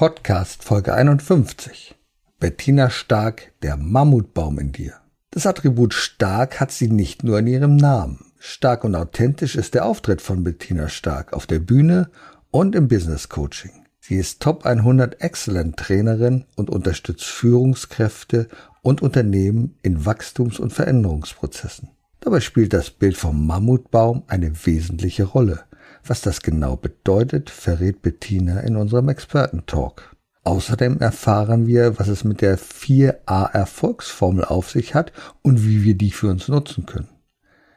[0.00, 1.94] Podcast Folge 51.
[2.38, 4.94] Bettina Stark, der Mammutbaum in dir.
[5.30, 8.32] Das Attribut stark hat sie nicht nur in ihrem Namen.
[8.38, 12.08] Stark und authentisch ist der Auftritt von Bettina Stark auf der Bühne
[12.50, 13.72] und im Business Coaching.
[14.00, 18.48] Sie ist Top 100 Excellent Trainerin und unterstützt Führungskräfte
[18.80, 21.90] und Unternehmen in Wachstums- und Veränderungsprozessen.
[22.20, 25.64] Dabei spielt das Bild vom Mammutbaum eine wesentliche Rolle.
[26.06, 30.16] Was das genau bedeutet, verrät Bettina in unserem Experten-Talk.
[30.42, 35.94] Außerdem erfahren wir, was es mit der 4a Erfolgsformel auf sich hat und wie wir
[35.94, 37.08] die für uns nutzen können.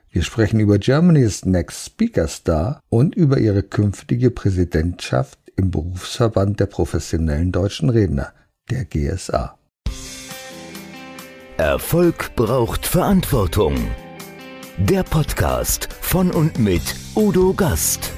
[0.10, 6.68] Wir sprechen über Germany's Next Speaker Star und über ihre künftige Präsidentschaft im Berufsverband der
[6.68, 8.32] professionellen deutschen Redner,
[8.70, 9.58] der GSA.
[11.58, 13.76] Erfolg braucht Verantwortung.
[14.80, 16.82] Der Podcast von und mit
[17.14, 18.12] Udo Gast.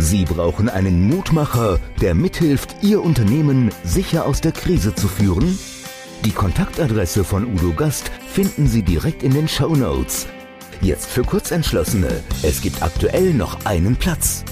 [0.00, 5.56] Sie brauchen einen Mutmacher, der mithilft, Ihr Unternehmen sicher aus der Krise zu führen?
[6.24, 10.26] Die Kontaktadresse von Udo Gast finden Sie direkt in den Show Notes.
[10.80, 12.24] Jetzt für Kurzentschlossene.
[12.42, 14.44] Es gibt aktuell noch einen Platz.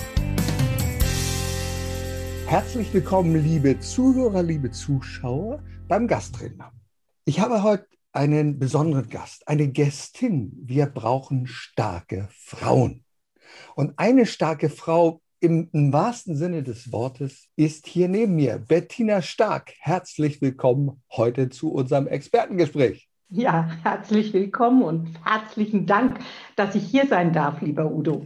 [2.47, 6.71] Herzlich willkommen, liebe Zuhörer, liebe Zuschauer, beim Gastredner.
[7.25, 10.59] Ich habe heute einen besonderen Gast, eine Gästin.
[10.61, 13.05] Wir brauchen starke Frauen.
[13.77, 19.23] Und eine starke Frau im, im, wahrsten Sinne des Wortes ist hier neben mir Bettina
[19.23, 19.73] Stark.
[19.79, 23.09] Herzlich willkommen heute zu unserem Expertengespräch.
[23.29, 26.19] Ja, herzlich willkommen und herzlichen Dank,
[26.57, 28.25] dass ich hier sein darf, lieber Udo.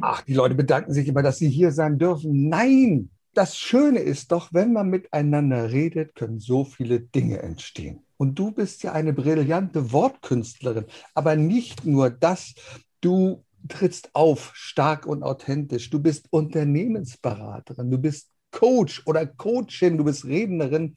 [0.00, 2.48] Ach, die Leute bedanken sich immer, dass sie hier sein dürfen.
[2.48, 8.05] Nein, das Schöne ist doch, wenn man miteinander redet, können so viele Dinge entstehen.
[8.16, 10.86] Und du bist ja eine brillante Wortkünstlerin.
[11.14, 12.54] Aber nicht nur das,
[13.00, 15.90] du trittst auf stark und authentisch.
[15.90, 20.96] Du bist Unternehmensberaterin, du bist Coach oder Coachin, du bist Rednerin.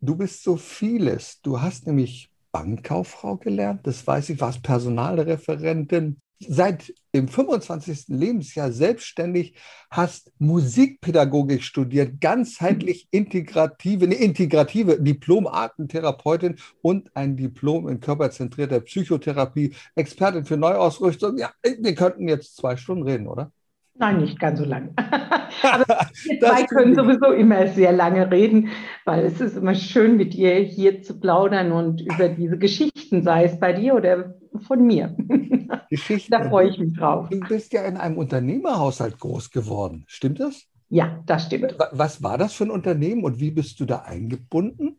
[0.00, 1.40] Du bist so vieles.
[1.42, 8.08] Du hast nämlich Bankkauffrau gelernt, das weiß ich, warst Personalreferentin, seit dem 25.
[8.08, 9.54] Lebensjahr selbstständig,
[9.90, 20.44] hast Musikpädagogik studiert, ganzheitlich integrative, eine integrative Diplom-Artentherapeutin und ein Diplom in körperzentrierter Psychotherapie, Expertin
[20.44, 21.38] für Neuausrüstung.
[21.38, 23.50] Ja, wir könnten jetzt zwei Stunden reden, oder?
[23.98, 24.90] Nein, nicht ganz so lang.
[25.62, 25.86] Aber
[26.24, 28.68] wir zwei können sowieso immer sehr lange reden,
[29.06, 33.44] weil es ist immer schön, mit dir hier zu plaudern und über diese Geschichten, sei
[33.44, 35.16] es bei dir oder von mir.
[35.90, 36.32] Geschichten.
[36.32, 37.28] da freue ich mich drauf.
[37.30, 40.04] Du bist ja in einem Unternehmerhaushalt groß geworden.
[40.08, 40.64] Stimmt das?
[40.88, 41.76] Ja, das stimmt.
[41.92, 44.98] Was war das für ein Unternehmen und wie bist du da eingebunden?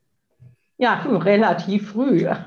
[0.78, 2.28] Ja, relativ früh.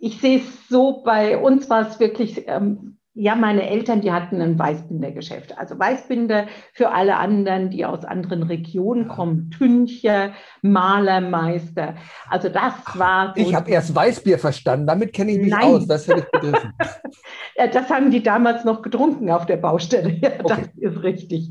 [0.00, 4.40] Ich sehe es so, bei uns war es wirklich ähm, ja, meine Eltern, die hatten
[4.40, 5.58] ein Weißbindergeschäft.
[5.58, 9.50] Also Weißbinder für alle anderen, die aus anderen Regionen kommen.
[9.50, 11.96] Tüncher, Malermeister.
[12.30, 13.34] Also das war.
[13.36, 14.86] So ich habe erst Weißbier verstanden.
[14.86, 15.64] Damit kenne ich mich Nein.
[15.64, 15.88] aus.
[15.88, 16.72] Das hätte ich begriffen.
[17.56, 20.08] ja, das haben die damals noch getrunken auf der Baustelle.
[20.18, 20.68] Ja, okay.
[20.80, 21.50] Das ist richtig.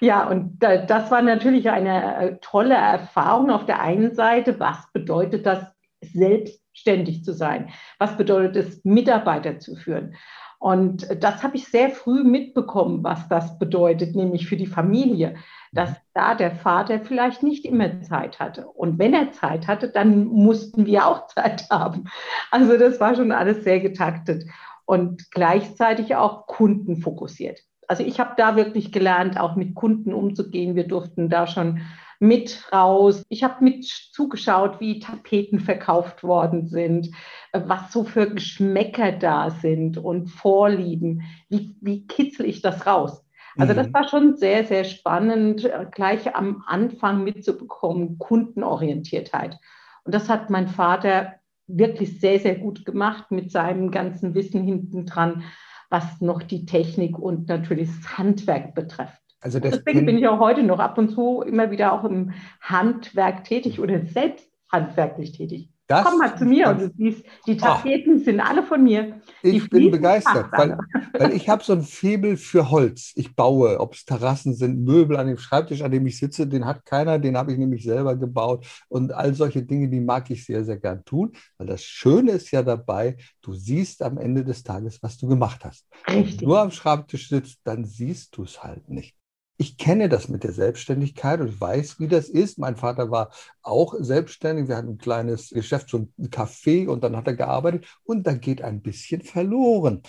[0.00, 4.58] Ja, und das war natürlich eine äh, tolle Erfahrung auf der einen Seite.
[4.58, 5.64] Was bedeutet das,
[6.12, 7.70] selbstständig zu sein?
[7.98, 10.14] Was bedeutet es, Mitarbeiter zu führen?
[10.64, 15.34] Und das habe ich sehr früh mitbekommen, was das bedeutet, nämlich für die Familie,
[15.72, 15.96] dass mhm.
[16.14, 18.66] da der Vater vielleicht nicht immer Zeit hatte.
[18.68, 22.04] Und wenn er Zeit hatte, dann mussten wir auch Zeit haben.
[22.50, 24.46] Also das war schon alles sehr getaktet
[24.86, 27.60] und gleichzeitig auch kundenfokussiert.
[27.86, 30.76] Also ich habe da wirklich gelernt, auch mit Kunden umzugehen.
[30.76, 31.82] Wir durften da schon
[32.26, 33.24] mit raus.
[33.28, 37.10] Ich habe mit zugeschaut, wie Tapeten verkauft worden sind,
[37.52, 41.22] äh, was so für Geschmäcker da sind und Vorlieben.
[41.48, 43.24] Wie, wie kitzel ich das raus?
[43.56, 43.94] Also das mhm.
[43.94, 49.58] war schon sehr, sehr spannend, äh, gleich am Anfang mitzubekommen, Kundenorientiertheit.
[50.04, 51.34] Und das hat mein Vater
[51.66, 55.44] wirklich sehr, sehr gut gemacht mit seinem ganzen Wissen hinten dran,
[55.90, 59.23] was noch die Technik und natürlich das Handwerk betrifft.
[59.44, 62.32] Also Deswegen bin ich auch heute noch ab und zu immer wieder auch im
[62.62, 65.68] Handwerk tätig oder selbst handwerklich tätig.
[65.86, 67.76] Das, Komm mal zu mir und du siehst, die ah.
[67.76, 69.20] Tapeten oh, sind alle von mir.
[69.42, 70.78] Ich bin begeistert, weil,
[71.12, 73.12] weil, ich habe so ein Febel für Holz.
[73.16, 76.64] Ich baue, ob es Terrassen sind, Möbel an dem Schreibtisch, an dem ich sitze, den
[76.64, 78.66] hat keiner, den habe ich nämlich selber gebaut.
[78.88, 82.50] Und all solche Dinge, die mag ich sehr, sehr gern tun, weil das Schöne ist
[82.50, 85.86] ja dabei, du siehst am Ende des Tages, was du gemacht hast.
[86.08, 86.32] Richtig.
[86.32, 89.14] Wenn du nur am Schreibtisch sitzt, dann siehst du es halt nicht
[89.56, 92.58] ich kenne das mit der Selbstständigkeit und weiß, wie das ist.
[92.58, 93.30] Mein Vater war
[93.62, 94.68] auch selbstständig.
[94.68, 98.34] Wir hatten ein kleines Geschäft, so ein Café und dann hat er gearbeitet und da
[98.34, 100.02] geht ein bisschen verloren.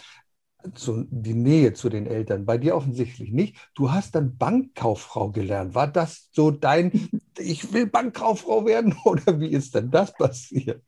[0.73, 2.45] zu, die Nähe zu den Eltern.
[2.45, 3.55] Bei dir offensichtlich nicht.
[3.75, 5.75] Du hast dann Bankkauffrau gelernt.
[5.75, 6.91] War das so dein,
[7.37, 10.83] ich will Bankkauffrau werden oder wie ist denn das passiert?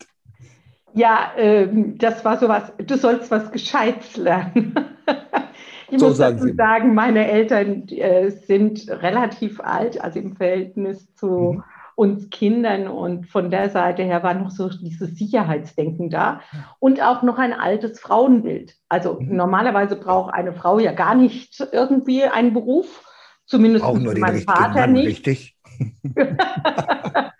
[0.93, 1.67] Ja, äh,
[1.97, 4.73] das war sowas, du sollst was Gescheites lernen.
[5.89, 11.13] ich so muss sagen dazu sagen, meine Eltern äh, sind relativ alt, also im Verhältnis
[11.15, 11.63] zu mhm
[11.97, 12.87] uns Kindern.
[12.87, 16.41] Und von der Seite her war noch so dieses Sicherheitsdenken da
[16.79, 18.75] und auch noch ein altes Frauenbild.
[18.87, 19.35] Also mhm.
[19.35, 23.03] normalerweise braucht eine Frau ja gar nicht irgendwie einen Beruf,
[23.45, 25.07] zumindest auch nur mein Vater Mann, nicht.
[25.07, 25.57] Richtig.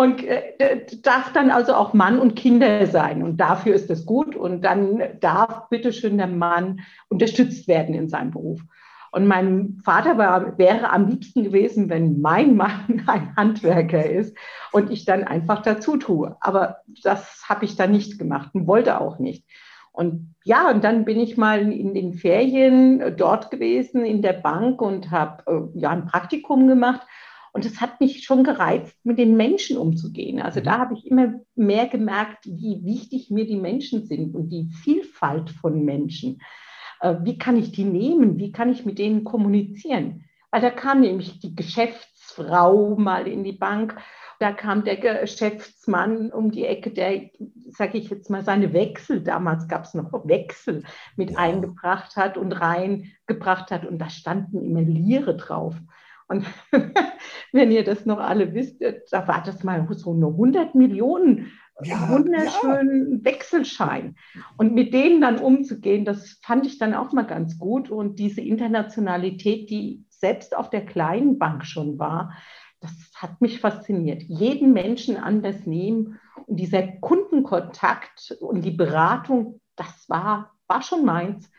[0.00, 3.22] und äh, darf dann also auch Mann und Kinder sein.
[3.22, 4.34] Und dafür ist es gut.
[4.34, 6.80] Und dann darf bitteschön der Mann
[7.10, 8.62] unterstützt werden in seinem Beruf.
[9.12, 14.34] Und mein Vater war, wäre am liebsten gewesen, wenn mein Mann ein Handwerker ist
[14.72, 16.34] und ich dann einfach dazu tue.
[16.40, 19.44] Aber das habe ich dann nicht gemacht und wollte auch nicht.
[19.92, 24.80] Und ja, und dann bin ich mal in den Ferien dort gewesen in der Bank
[24.80, 25.42] und habe
[25.74, 27.06] äh, ja ein Praktikum gemacht.
[27.52, 30.40] Und es hat mich schon gereizt, mit den Menschen umzugehen.
[30.40, 30.80] Also da mhm.
[30.80, 35.84] habe ich immer mehr gemerkt, wie wichtig mir die Menschen sind und die Vielfalt von
[35.84, 36.40] Menschen.
[37.00, 38.38] Äh, wie kann ich die nehmen?
[38.38, 40.24] Wie kann ich mit denen kommunizieren?
[40.50, 43.96] Weil da kam nämlich die Geschäftsfrau mal in die Bank,
[44.40, 47.28] da kam der Geschäftsmann um die Ecke, der,
[47.68, 50.82] sage ich jetzt mal, seine Wechsel, damals gab es noch Wechsel,
[51.16, 51.38] mit ja.
[51.38, 53.84] eingebracht hat und reingebracht hat.
[53.84, 55.76] Und da standen immer Liere drauf.
[56.30, 56.46] Und
[57.52, 61.50] wenn ihr das noch alle wisst, da war das mal so eine 100 Millionen
[61.82, 63.24] ja, wunderschönen ja.
[63.24, 64.14] Wechselschein.
[64.56, 67.90] Und mit denen dann umzugehen, das fand ich dann auch mal ganz gut.
[67.90, 72.32] Und diese Internationalität, die selbst auf der kleinen Bank schon war,
[72.80, 74.22] das hat mich fasziniert.
[74.22, 81.50] Jeden Menschen anders nehmen und dieser Kundenkontakt und die Beratung, das war, war schon meins.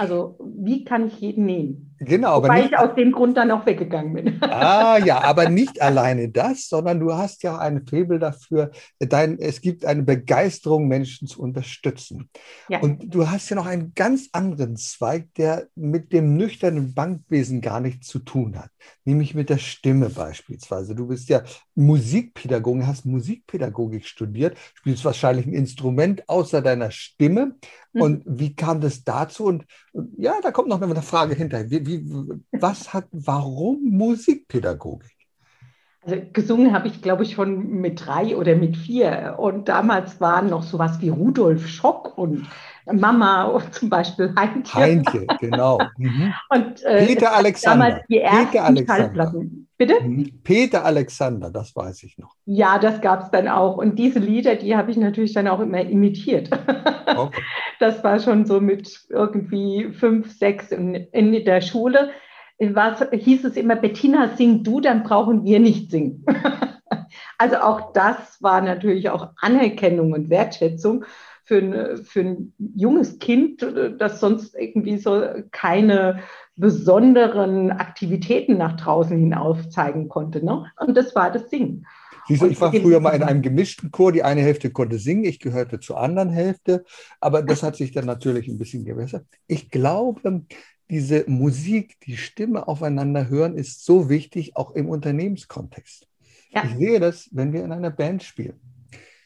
[0.00, 1.94] Also wie kann ich jeden nehmen?
[1.98, 4.40] Genau, aber Wobei nicht, ich aus dem Grund dann auch weggegangen bin.
[4.50, 9.60] Ah ja, aber nicht alleine das, sondern du hast ja ein Faible dafür, dein, es
[9.60, 12.30] gibt eine Begeisterung, Menschen zu unterstützen.
[12.70, 12.80] Ja.
[12.80, 17.80] Und du hast ja noch einen ganz anderen Zweig, der mit dem nüchternen Bankwesen gar
[17.80, 18.70] nichts zu tun hat,
[19.04, 20.94] nämlich mit der Stimme beispielsweise.
[20.94, 21.42] Du bist ja
[21.74, 27.56] Musikpädagogin, hast Musikpädagogik studiert, spielst wahrscheinlich ein Instrument außer deiner Stimme.
[27.92, 28.02] Mhm.
[28.02, 29.44] Und wie kam das dazu?
[29.44, 29.64] Und
[30.16, 31.70] ja, da kommt noch eine Frage hinterher.
[31.70, 32.04] Wie, wie,
[32.52, 35.16] was hat, warum Musikpädagogik?
[36.02, 39.36] Also gesungen habe ich, glaube ich, schon mit drei oder mit vier.
[39.38, 42.46] Und damals waren noch sowas wie Rudolf Schock und
[42.86, 44.74] Mama zum Beispiel Heintje.
[44.74, 45.78] Heintje, genau.
[45.98, 46.32] Mhm.
[46.50, 47.86] Und, äh, Peter Alexander.
[47.86, 49.34] Damals die ersten Peter Alexander.
[49.76, 49.94] Bitte?
[50.02, 50.30] Mhm.
[50.44, 52.34] Peter Alexander, das weiß ich noch.
[52.44, 53.78] Ja, das gab es dann auch.
[53.78, 56.50] Und diese Lieder, die habe ich natürlich dann auch immer imitiert.
[57.06, 57.42] Okay.
[57.78, 62.10] Das war schon so mit irgendwie fünf, sechs in, in der Schule.
[62.58, 66.26] Was, hieß es immer, Bettina, sing du, dann brauchen wir nicht singen.
[67.38, 71.04] Also auch das war natürlich auch Anerkennung und Wertschätzung
[71.50, 73.66] für ein, für ein junges Kind,
[73.98, 75.20] das sonst irgendwie so
[75.50, 76.20] keine
[76.54, 80.44] besonderen Aktivitäten nach draußen hinaus zeigen konnte.
[80.44, 80.66] Ne?
[80.78, 81.88] Und das war das Singen.
[82.28, 84.12] Siehst du, ich war früher mal in einem gemischten Chor.
[84.12, 86.84] Die eine Hälfte konnte singen, ich gehörte zur anderen Hälfte.
[87.18, 89.26] Aber das hat sich dann natürlich ein bisschen gewässert.
[89.48, 90.42] Ich glaube,
[90.88, 96.06] diese Musik, die Stimme aufeinander hören, ist so wichtig, auch im Unternehmenskontext.
[96.50, 96.62] Ja.
[96.62, 98.60] Ich sehe das, wenn wir in einer Band spielen.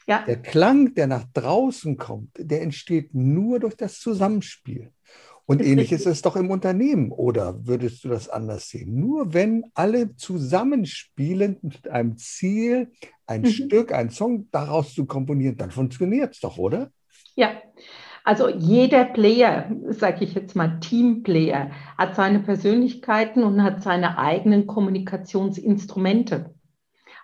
[0.07, 0.25] Ja.
[0.27, 4.91] Der Klang, der nach draußen kommt, der entsteht nur durch das Zusammenspiel.
[5.47, 7.11] Und ähnlich ist es doch im Unternehmen.
[7.11, 8.99] Oder würdest du das anders sehen?
[8.99, 12.91] Nur wenn alle zusammenspielen mit einem Ziel,
[13.27, 13.47] ein mhm.
[13.47, 16.91] Stück, ein Song daraus zu komponieren, dann funktioniert es doch, oder?
[17.35, 17.51] Ja.
[18.27, 24.67] Also jeder Player, sage ich jetzt mal Teamplayer, hat seine Persönlichkeiten und hat seine eigenen
[24.67, 26.55] Kommunikationsinstrumente.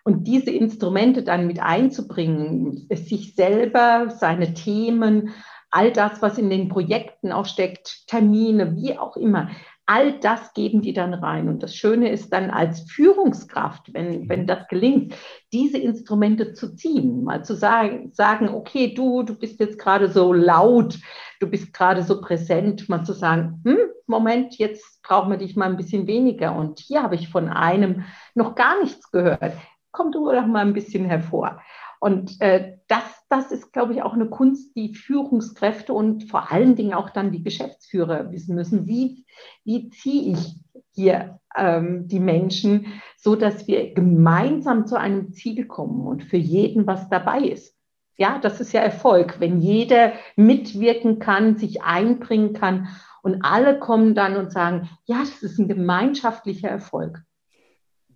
[0.05, 5.31] Und diese Instrumente dann mit einzubringen, sich selber, seine Themen,
[5.71, 9.51] all das, was in den Projekten auch steckt, Termine, wie auch immer,
[9.91, 11.49] all das geben die dann rein.
[11.49, 15.15] Und das Schöne ist dann als Führungskraft, wenn, wenn das gelingt,
[15.53, 20.33] diese Instrumente zu ziehen, mal zu sagen, sagen, okay, du, du bist jetzt gerade so
[20.33, 20.97] laut,
[21.41, 25.69] du bist gerade so präsent, mal zu sagen, hm, Moment, jetzt brauchen wir dich mal
[25.69, 26.55] ein bisschen weniger.
[26.55, 28.05] Und hier habe ich von einem
[28.37, 29.55] noch gar nichts gehört
[29.93, 31.61] komm du doch mal ein bisschen hervor.
[32.01, 36.75] Und äh, das, das ist, glaube ich, auch eine Kunst, die Führungskräfte und vor allen
[36.75, 38.87] Dingen auch dann die Geschäftsführer wissen müssen.
[38.87, 39.27] Wie,
[39.65, 40.57] wie ziehe ich
[40.93, 46.87] hier ähm, die Menschen, so dass wir gemeinsam zu einem Ziel kommen und für jeden
[46.87, 47.77] was dabei ist.
[48.17, 52.89] Ja, das ist ja Erfolg, wenn jeder mitwirken kann, sich einbringen kann
[53.23, 57.23] und alle kommen dann und sagen, ja, das ist ein gemeinschaftlicher Erfolg.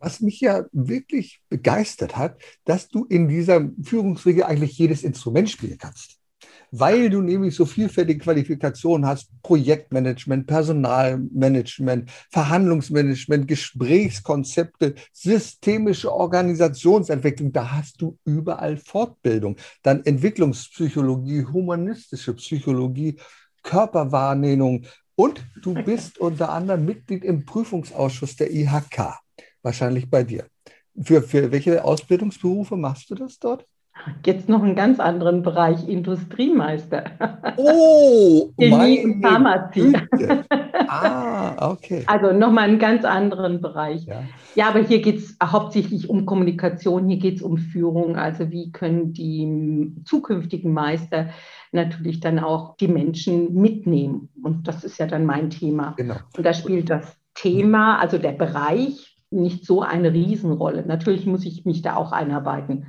[0.05, 5.79] Was mich ja wirklich begeistert hat, dass du in dieser Führungsregel eigentlich jedes Instrument spielen
[5.79, 6.19] kannst.
[6.71, 18.03] Weil du nämlich so vielfältige Qualifikationen hast, Projektmanagement, Personalmanagement, Verhandlungsmanagement, Gesprächskonzepte, systemische Organisationsentwicklung, da hast
[18.03, 19.57] du überall Fortbildung.
[19.83, 23.17] Dann Entwicklungspsychologie, humanistische Psychologie,
[23.63, 24.85] Körperwahrnehmung.
[25.17, 29.24] Und du bist unter anderem Mitglied im Prüfungsausschuss der IHK,
[29.65, 30.45] wahrscheinlich bei dir.
[31.01, 33.67] Für, für welche Ausbildungsberufe machst du das dort?
[34.27, 37.05] Jetzt noch einen ganz anderen Bereich, Industriemeister.
[37.57, 39.93] Oh, Chemie und Pharmazie.
[40.89, 42.05] Ah, okay.
[42.07, 44.05] Also nochmal einen ganz anderen Bereich.
[44.05, 44.25] Ja,
[44.57, 48.17] ja aber hier geht es hauptsächlich um Kommunikation, hier geht es um Führung.
[48.17, 51.31] Also wie können die zukünftigen Meister
[51.73, 54.29] natürlich dann auch die Menschen mitnehmen.
[54.43, 55.95] Und das ist ja dann mein Thema.
[55.97, 56.17] Genau.
[56.37, 60.85] Und da spielt das Thema, also der Bereich, nicht so eine Riesenrolle.
[60.87, 62.87] Natürlich muss ich mich da auch einarbeiten.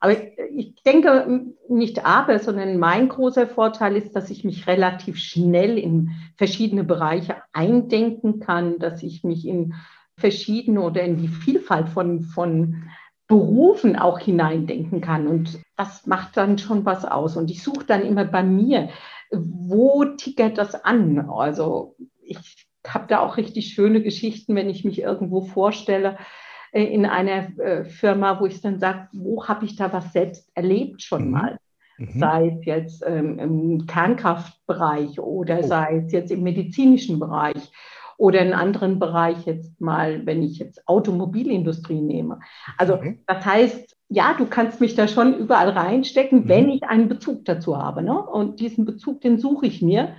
[0.00, 0.16] Aber
[0.54, 6.12] ich denke nicht aber, sondern mein großer Vorteil ist, dass ich mich relativ schnell in
[6.36, 9.74] verschiedene Bereiche eindenken kann, dass ich mich in
[10.16, 12.84] verschiedene oder in die Vielfalt von, von
[13.26, 15.26] Berufen auch hineindenken kann.
[15.26, 17.36] Und das macht dann schon was aus.
[17.36, 18.88] Und ich suche dann immer bei mir,
[19.30, 21.28] wo tickert das an?
[21.30, 26.18] Also ich habe da auch richtig schöne Geschichten, wenn ich mich irgendwo vorstelle
[26.72, 30.50] äh, in einer äh, Firma, wo ich dann sage, wo habe ich da was selbst
[30.54, 31.30] erlebt schon mhm.
[31.30, 31.58] mal?
[31.98, 32.18] Mhm.
[32.18, 35.66] Sei es jetzt ähm, im Kernkraftbereich oder oh.
[35.66, 37.70] sei es jetzt im medizinischen Bereich
[38.16, 42.40] oder in anderen Bereich jetzt mal, wenn ich jetzt Automobilindustrie nehme.
[42.76, 43.18] Also okay.
[43.26, 46.48] das heißt, ja, du kannst mich da schon überall reinstecken, mhm.
[46.48, 48.02] wenn ich einen Bezug dazu habe.
[48.02, 48.20] Ne?
[48.20, 50.14] Und diesen Bezug, den suche ich mir.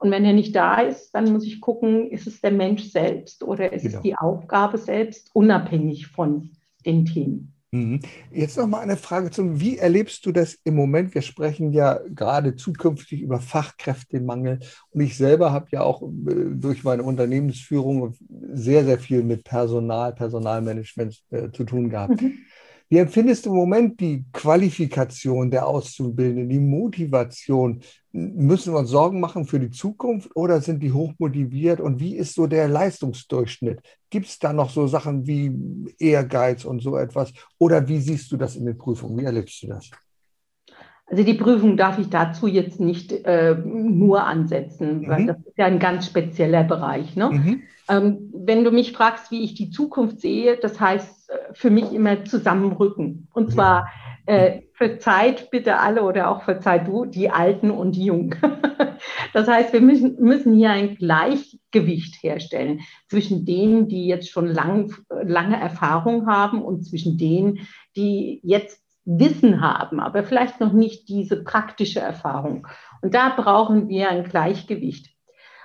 [0.00, 3.42] Und wenn er nicht da ist, dann muss ich gucken, ist es der Mensch selbst
[3.44, 3.98] oder ist genau.
[3.98, 6.50] es die Aufgabe selbst, unabhängig von
[6.86, 7.52] den Themen.
[7.72, 8.00] Mhm.
[8.32, 11.14] Jetzt noch mal eine Frage zum, wie erlebst du das im Moment?
[11.14, 14.58] Wir sprechen ja gerade zukünftig über Fachkräftemangel
[14.90, 18.16] und ich selber habe ja auch äh, durch meine Unternehmensführung
[18.52, 22.20] sehr, sehr viel mit Personal, Personalmanagement äh, zu tun gehabt.
[22.20, 22.38] Mhm.
[22.92, 27.80] Wie empfindest du im Moment die Qualifikation der Auszubildenden, die Motivation?
[28.10, 31.80] Müssen wir uns Sorgen machen für die Zukunft oder sind die hochmotiviert?
[31.80, 33.80] Und wie ist so der Leistungsdurchschnitt?
[34.10, 35.52] Gibt es da noch so Sachen wie
[36.00, 37.32] Ehrgeiz und so etwas?
[37.58, 39.16] Oder wie siehst du das in den Prüfungen?
[39.18, 39.88] Wie erlebst du das?
[41.10, 45.26] Also die Prüfung darf ich dazu jetzt nicht äh, nur ansetzen, weil mhm.
[45.26, 47.16] das ist ja ein ganz spezieller Bereich.
[47.16, 47.30] Ne?
[47.30, 47.62] Mhm.
[47.88, 51.92] Ähm, wenn du mich fragst, wie ich die Zukunft sehe, das heißt äh, für mich
[51.92, 53.26] immer zusammenrücken.
[53.32, 53.52] Und mhm.
[53.52, 53.88] zwar
[54.26, 58.36] äh, verzeiht bitte alle oder auch verzeiht du, die Alten und die Jungen.
[59.32, 64.94] das heißt, wir müssen, müssen hier ein Gleichgewicht herstellen zwischen denen, die jetzt schon lang,
[65.08, 71.42] lange Erfahrung haben und zwischen denen, die jetzt Wissen haben, aber vielleicht noch nicht diese
[71.42, 72.66] praktische Erfahrung.
[73.02, 75.08] Und da brauchen wir ein Gleichgewicht.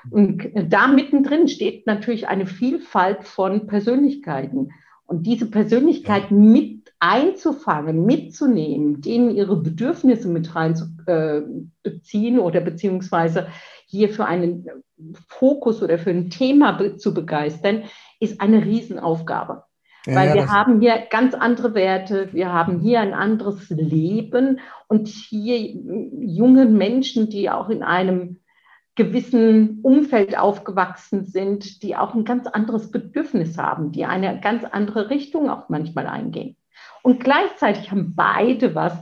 [0.09, 4.69] Und da mittendrin steht natürlich eine Vielfalt von Persönlichkeiten.
[5.05, 13.47] Und diese Persönlichkeiten mit einzufangen, mitzunehmen, denen ihre Bedürfnisse mit reinzubeziehen oder beziehungsweise
[13.85, 14.67] hier für einen
[15.27, 17.83] Fokus oder für ein Thema zu begeistern,
[18.19, 19.63] ist eine Riesenaufgabe.
[20.05, 25.07] Weil ja, wir haben hier ganz andere Werte, wir haben hier ein anderes Leben und
[25.07, 28.39] hier junge Menschen, die auch in einem
[28.95, 35.09] gewissen Umfeld aufgewachsen sind, die auch ein ganz anderes Bedürfnis haben, die eine ganz andere
[35.09, 36.55] Richtung auch manchmal eingehen.
[37.03, 38.93] Und gleichzeitig haben beide was,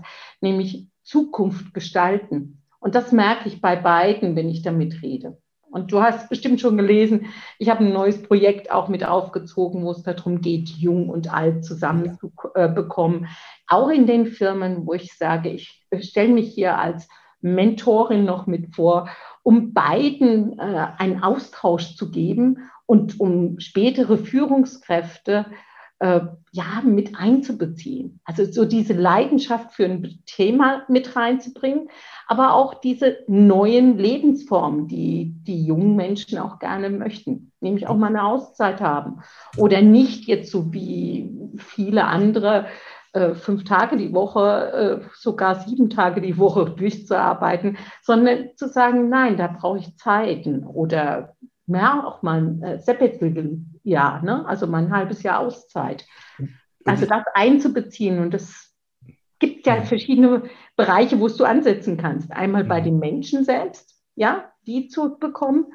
[0.41, 2.63] nämlich Zukunft gestalten.
[2.79, 5.37] Und das merke ich bei beiden, wenn ich damit rede.
[5.73, 9.89] Und du hast bestimmt schon gelesen, ich habe ein neues Projekt auch mit aufgezogen, wo
[9.89, 13.27] es darum geht, jung und alt zusammen zu äh, bekommen.
[13.67, 17.09] Auch in den Firmen, wo ich sage, ich stelle mich hier als
[17.41, 19.09] Mentorin noch mit vor,
[19.41, 25.72] um beiden äh, einen Austausch zu geben und um spätere Führungskräfte äh,
[26.03, 28.19] ja, mit einzubeziehen.
[28.25, 31.89] Also so diese Leidenschaft für ein Thema mit reinzubringen,
[32.27, 38.07] aber auch diese neuen Lebensformen, die die jungen Menschen auch gerne möchten, nämlich auch mal
[38.07, 39.21] eine Auszeit haben
[39.57, 42.67] oder nicht jetzt so wie viele andere
[43.13, 49.09] äh, fünf Tage die Woche, äh, sogar sieben Tage die Woche durchzuarbeiten, sondern zu sagen,
[49.09, 51.35] nein, da brauche ich Zeiten oder
[51.67, 54.45] ja, auch mal ein äh, Sabbatical-Jahr, ne?
[54.45, 56.05] also mal ein halbes Jahr Auszeit.
[56.85, 58.73] Also das einzubeziehen und das
[59.39, 60.43] gibt ja verschiedene
[60.75, 62.31] Bereiche, wo du ansetzen kannst.
[62.31, 65.67] Einmal bei den Menschen selbst, ja, die zu bekommen.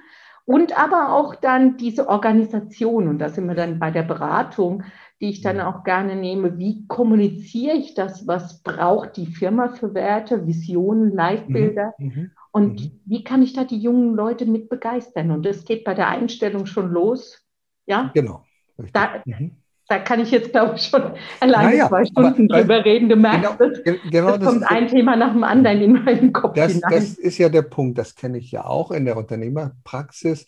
[0.45, 4.85] Und aber auch dann diese Organisation, und da sind wir dann bei der Beratung,
[5.21, 6.57] die ich dann auch gerne nehme.
[6.59, 8.27] Wie kommuniziere ich das?
[8.27, 11.95] Was braucht die Firma für Werte, Visionen, Leitbilder?
[11.99, 12.31] Mhm.
[12.51, 13.01] Und mhm.
[13.05, 15.31] wie kann ich da die jungen Leute mit begeistern?
[15.31, 17.45] Und das geht bei der Einstellung schon los.
[17.87, 18.45] Ja, genau.
[18.93, 19.57] Da, mhm.
[19.89, 21.03] da, kann ich jetzt, glaube ich, schon
[21.41, 23.09] alleine naja, zwei Stunden aber, drüber reden.
[23.09, 26.33] Du merkst, genau, das, genau das kommt das, ein Thema nach dem anderen in meinen
[26.33, 26.91] Kopf das, hinein.
[26.91, 30.47] Das ist ja der Punkt, das kenne ich ja auch in der Unternehmerpraxis.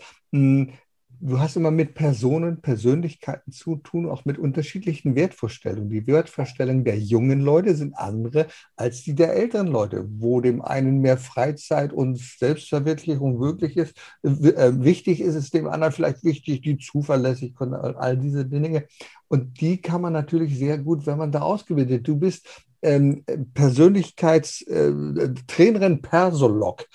[1.22, 5.90] Du hast immer mit Personen, Persönlichkeiten zu tun, auch mit unterschiedlichen Wertvorstellungen.
[5.90, 11.02] Die Wertvorstellungen der jungen Leute sind andere als die der älteren Leute, wo dem einen
[11.02, 13.94] mehr Freizeit und Selbstverwirklichung möglich ist.
[14.22, 18.86] Äh, wichtig ist es dem anderen vielleicht wichtig, die Zuverlässigkeit, all diese Dinge.
[19.28, 22.08] Und die kann man natürlich sehr gut, wenn man da ausgebildet.
[22.08, 22.48] Du bist
[22.82, 26.86] ähm, Persönlichkeitstrainerin äh, Persolog.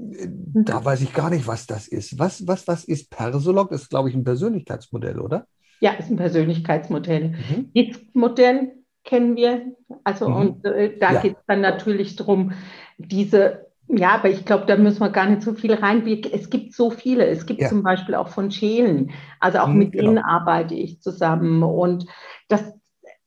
[0.00, 0.64] Mhm.
[0.64, 2.18] Da weiß ich gar nicht, was das ist.
[2.18, 3.70] Was, was, was ist Persolog?
[3.70, 5.46] Das ist, glaube ich, ein Persönlichkeitsmodell, oder?
[5.80, 7.30] Ja, ist ein Persönlichkeitsmodell.
[7.30, 7.72] Mhm.
[7.74, 8.72] DISC-Modell
[9.04, 9.74] kennen wir.
[10.04, 10.36] Also, mhm.
[10.36, 11.20] und äh, da ja.
[11.20, 12.52] geht es dann natürlich darum,
[12.98, 16.06] diese, ja, aber ich glaube, da müssen wir gar nicht so viel rein.
[16.32, 17.26] Es gibt so viele.
[17.26, 17.68] Es gibt ja.
[17.68, 19.10] zum Beispiel auch von Schälen.
[19.40, 20.04] Also auch mhm, mit genau.
[20.04, 21.62] denen arbeite ich zusammen.
[21.62, 22.06] Und
[22.48, 22.62] das,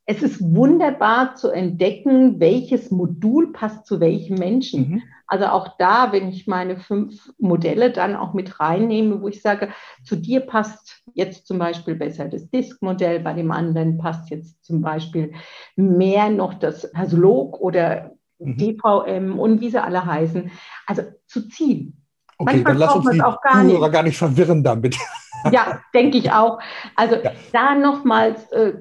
[0.06, 4.90] es ist wunderbar zu entdecken, welches Modul passt zu welchem Menschen.
[4.90, 5.04] Mhm.
[5.34, 9.70] Also auch da, wenn ich meine fünf Modelle dann auch mit reinnehme, wo ich sage,
[10.04, 14.84] zu dir passt jetzt zum Beispiel besser das Disk-Modell, bei dem anderen passt jetzt zum
[14.84, 15.34] Beispiel
[15.76, 18.58] mehr noch das Persolog oder mhm.
[18.58, 20.52] DVM und wie sie alle heißen.
[20.86, 22.00] Also zu ziehen.
[22.38, 23.92] Okay, Manchmal dann lass uns die auch gar nicht.
[23.92, 24.96] gar nicht verwirren damit.
[25.52, 26.60] Ja, denke ich auch.
[26.96, 27.32] Also ja.
[27.52, 28.76] da nochmals, äh,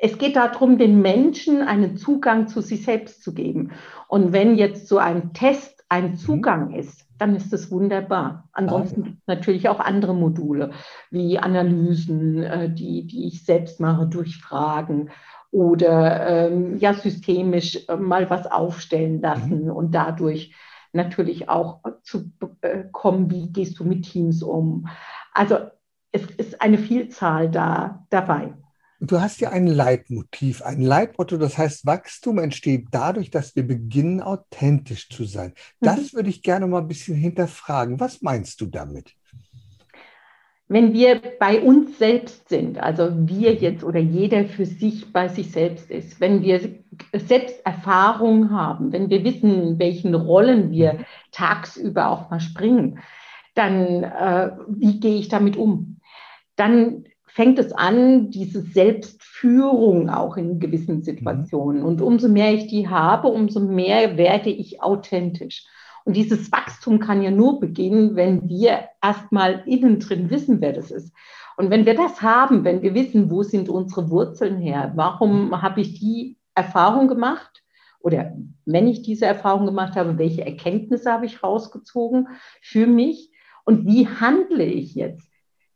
[0.00, 3.72] es geht darum, den Menschen einen Zugang zu sich selbst zu geben.
[4.06, 6.16] Und wenn jetzt so ein Test ein mhm.
[6.16, 8.48] Zugang ist, dann ist das wunderbar.
[8.52, 10.72] Ansonsten gibt es natürlich auch andere Module,
[11.10, 15.10] wie Analysen, äh, die, die ich selbst mache durch Fragen
[15.50, 19.70] oder ähm, ja systemisch äh, mal was aufstellen lassen mhm.
[19.70, 20.54] und dadurch
[20.92, 24.88] natürlich auch zu äh, kommen, wie gehst du mit Teams um.
[25.32, 25.58] Also
[26.12, 28.54] es ist eine Vielzahl da dabei.
[29.06, 34.20] Du hast ja ein Leitmotiv, ein Leitmotto, das heißt, Wachstum entsteht dadurch, dass wir beginnen,
[34.20, 35.54] authentisch zu sein.
[35.80, 36.16] Das mhm.
[36.16, 38.00] würde ich gerne mal ein bisschen hinterfragen.
[38.00, 39.14] Was meinst du damit?
[40.68, 45.52] Wenn wir bei uns selbst sind, also wir jetzt oder jeder für sich bei sich
[45.52, 46.60] selbst ist, wenn wir
[47.12, 51.04] selbst Erfahrung haben, wenn wir wissen, welchen Rollen wir mhm.
[51.30, 52.98] tagsüber auch mal springen,
[53.54, 56.00] dann äh, wie gehe ich damit um?
[56.56, 57.04] Dann
[57.36, 61.82] fängt es an, diese Selbstführung auch in gewissen Situationen.
[61.82, 65.66] Und umso mehr ich die habe, umso mehr werde ich authentisch.
[66.06, 70.90] Und dieses Wachstum kann ja nur beginnen, wenn wir erstmal innen drin wissen, wer das
[70.90, 71.12] ist.
[71.58, 75.82] Und wenn wir das haben, wenn wir wissen, wo sind unsere Wurzeln her, warum habe
[75.82, 77.62] ich die Erfahrung gemacht
[78.00, 82.28] oder wenn ich diese Erfahrung gemacht habe, welche Erkenntnisse habe ich rausgezogen
[82.62, 83.30] für mich
[83.66, 85.28] und wie handle ich jetzt,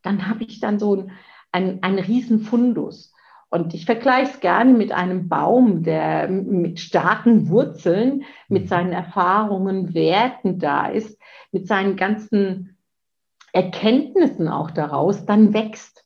[0.03, 1.11] dann habe ich dann so ein,
[1.53, 3.13] ein, ein Riesenfundus.
[3.51, 8.69] Und ich vergleiche es gerne mit einem Baum, der mit starken Wurzeln, mit mhm.
[8.69, 12.77] seinen Erfahrungen, Werten da ist, mit seinen ganzen
[13.53, 16.05] Erkenntnissen auch daraus, dann wächst.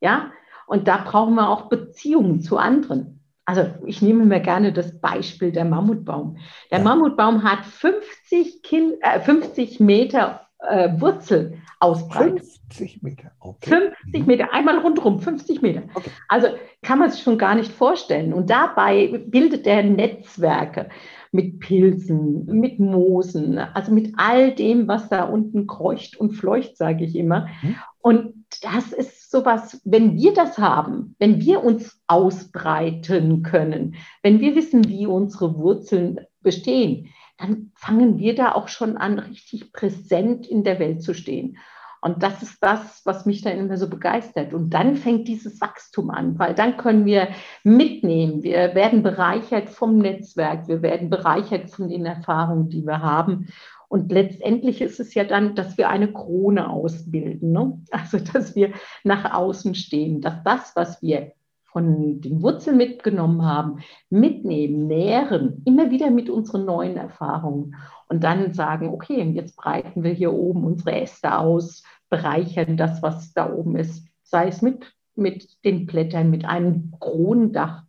[0.00, 0.32] Ja,
[0.66, 3.20] und da brauchen wir auch Beziehungen zu anderen.
[3.44, 6.38] Also ich nehme mir gerne das Beispiel der Mammutbaum.
[6.70, 6.80] Der.
[6.80, 12.44] Mammutbaum hat 50, Kil äh, 50 Meter äh, Wurzel ausbreitet.
[12.68, 13.92] 50 Meter, okay.
[14.10, 14.26] 50 mhm.
[14.26, 15.82] Meter, einmal rundherum, 50 Meter.
[15.94, 16.10] Okay.
[16.28, 16.48] Also
[16.82, 18.32] kann man sich schon gar nicht vorstellen.
[18.32, 20.88] Und dabei bildet er Netzwerke
[21.32, 27.04] mit Pilzen, mit Moosen, also mit all dem, was da unten kreucht und fleucht, sage
[27.04, 27.48] ich immer.
[27.62, 27.76] Mhm.
[28.00, 34.54] Und das ist sowas, wenn wir das haben, wenn wir uns ausbreiten können, wenn wir
[34.54, 40.64] wissen, wie unsere Wurzeln bestehen, dann fangen wir da auch schon an, richtig präsent in
[40.64, 41.58] der Welt zu stehen.
[42.00, 44.54] Und das ist das, was mich dann immer so begeistert.
[44.54, 47.28] Und dann fängt dieses Wachstum an, weil dann können wir
[47.64, 48.42] mitnehmen.
[48.42, 53.48] Wir werden bereichert vom Netzwerk, wir werden bereichert von den Erfahrungen, die wir haben.
[53.88, 57.52] Und letztendlich ist es ja dann, dass wir eine Krone ausbilden.
[57.52, 57.80] Ne?
[57.90, 58.72] Also, dass wir
[59.02, 61.32] nach außen stehen, dass das, was wir
[61.76, 67.76] von den Wurzeln mitgenommen haben, mitnehmen, nähren, immer wieder mit unseren neuen Erfahrungen
[68.08, 73.34] und dann sagen, okay, jetzt breiten wir hier oben unsere Äste aus, bereichern das, was
[73.34, 77.82] da oben ist, sei es mit, mit den Blättern, mit einem Kronendach.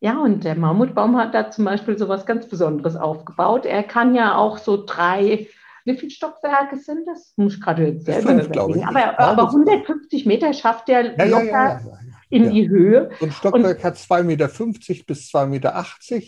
[0.00, 3.66] Ja, und der Mammutbaum hat da zum Beispiel so was ganz Besonderes aufgebaut.
[3.66, 5.48] Er kann ja auch so drei,
[5.84, 7.34] wie viele Stockwerke sind das?
[7.36, 8.86] Muss ich gerade jetzt selber Fünf, glaube ich.
[8.86, 12.07] Aber, aber 150 Meter schafft er Ja, locker ja, ja.
[12.30, 12.50] In ja.
[12.50, 13.10] die Höhe.
[13.18, 14.48] So ein Stockwerk hat 2,50 Meter
[15.06, 15.84] bis 2,80 Meter,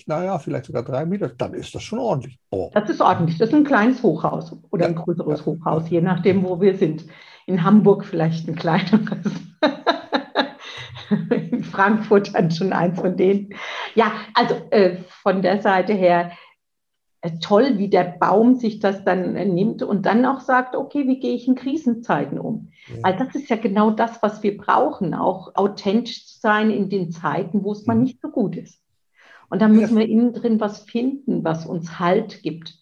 [0.06, 2.38] naja, vielleicht sogar 3 Meter, dann ist das schon ordentlich.
[2.50, 2.70] Oh.
[2.74, 3.38] Das ist ordentlich.
[3.38, 5.46] Das ist ein kleines Hochhaus oder ein Ja, größeres ja.
[5.46, 7.04] Hochhaus, je nachdem, wo wir sind.
[7.46, 9.32] In Hamburg vielleicht ein kleineres.
[11.30, 13.54] In Frankfurt dann schon eins von denen.
[13.94, 16.30] Ja, also äh, von der Seite her
[17.40, 21.20] toll, wie der Baum sich das dann äh, nimmt und dann auch sagt, okay, wie
[21.20, 22.68] gehe ich in Krisenzeiten um?
[22.88, 23.02] Ja.
[23.02, 27.10] Weil das ist ja genau das, was wir brauchen, auch authentisch zu sein in den
[27.10, 28.02] Zeiten, wo es mal Mhm.
[28.04, 28.80] nicht so gut ist.
[29.50, 32.78] Und da müssen wir innen drin was finden, was uns Halt gibt.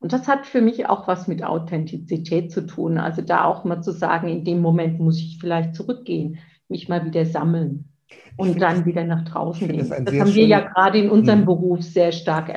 [0.00, 2.96] Und das hat für mich auch was mit Authentizität zu tun.
[2.98, 7.04] Also da auch mal zu sagen, in dem Moment muss ich vielleicht zurückgehen, mich mal
[7.04, 7.84] wieder sammeln
[8.36, 9.78] und dann wieder nach draußen gehen.
[9.88, 11.44] das Das haben wir ja schönes- gerade in unserem Mhm.
[11.44, 12.54] Beruf sehr stark Ja.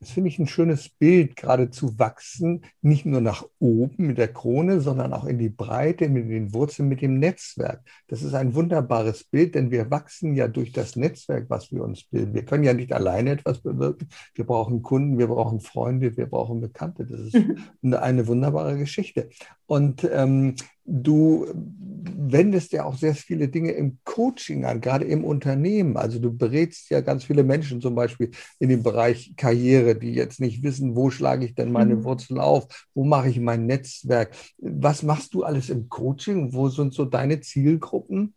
[0.00, 4.32] Das finde ich ein schönes Bild, gerade zu wachsen, nicht nur nach oben mit der
[4.32, 7.82] Krone, sondern auch in die Breite, mit den Wurzeln, mit dem Netzwerk.
[8.08, 12.04] Das ist ein wunderbares Bild, denn wir wachsen ja durch das Netzwerk, was wir uns
[12.04, 12.32] bilden.
[12.32, 14.08] Wir können ja nicht alleine etwas bewirken.
[14.34, 17.04] Wir brauchen Kunden, wir brauchen Freunde, wir brauchen Bekannte.
[17.04, 17.34] Das ist
[17.82, 17.94] Mhm.
[17.94, 19.28] eine wunderbare Geschichte.
[19.66, 20.54] Und ähm,
[20.90, 25.96] du wendest ja auch sehr viele Dinge im Coaching an, gerade im Unternehmen.
[25.96, 30.40] Also du berätst ja ganz viele Menschen zum Beispiel in dem Bereich Karriere, die jetzt
[30.40, 32.04] nicht wissen, wo schlage ich denn meine Mhm.
[32.04, 34.34] Wurzeln auf, wo mache ich mein Netzwerk.
[34.58, 36.52] Was machst du alles im Coaching?
[36.52, 38.34] Wo sind so deine Zielgruppen,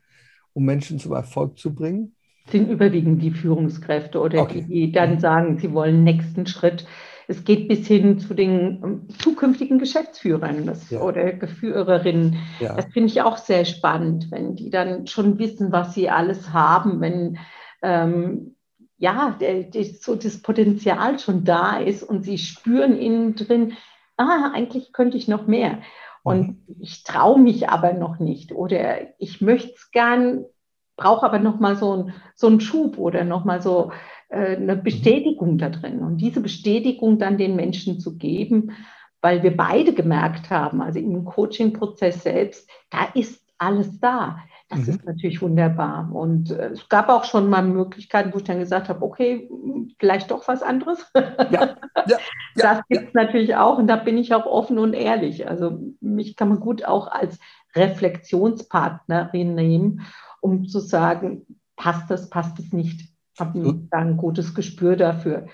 [0.54, 2.16] um Menschen zum Erfolg zu bringen?
[2.50, 4.62] sind überwiegend die Führungskräfte oder Okay.
[4.68, 6.86] die, die dann sagen, sie wollen nächsten Schritt.
[7.28, 11.02] Es geht bis hin zu den ähm, zukünftigen Geschäftsführern das, Ja.
[11.02, 12.38] oder Geführerinnen.
[12.60, 12.76] Ja.
[12.76, 17.02] Das finde ich auch sehr spannend, wenn die dann schon wissen, was sie alles haben,
[17.02, 17.38] wenn
[17.82, 18.56] ähm,
[18.98, 23.74] ja, der, der, so das Potenzial schon da ist und sie spüren innen drin,
[24.18, 25.80] ah, eigentlich könnte ich noch mehr.
[26.26, 30.46] Und ich traue mich aber noch nicht oder ich möchte es gern,
[31.04, 33.92] brauche aber noch mal so, ein, so einen Schub oder noch mal so
[34.30, 36.00] äh, eine Bestätigung da drin.
[36.00, 38.72] Und diese Bestätigung dann den Menschen zu geben,
[39.22, 44.40] weil wir beide gemerkt haben, also im Coaching-Prozess selbst, da ist alles da.
[44.70, 44.90] Das Mhm.
[44.94, 46.10] ist natürlich wunderbar.
[46.14, 49.50] Und äh, es gab auch schon mal Möglichkeiten, wo ich dann gesagt habe, okay,
[50.00, 51.06] vielleicht doch was anderes.
[51.52, 51.76] Ja,
[52.08, 52.18] ja,
[52.56, 55.48] das gibt es natürlich auch und da bin ich auch offen und ehrlich.
[55.50, 57.40] Also mich kann man gut auch als
[57.76, 60.02] Reflexionspartnerin nehmen,
[60.44, 63.02] um zu sagen, passt das, passt es nicht.
[63.34, 63.88] Ich habe Mhm.
[63.90, 65.48] da ein gutes Gespür dafür.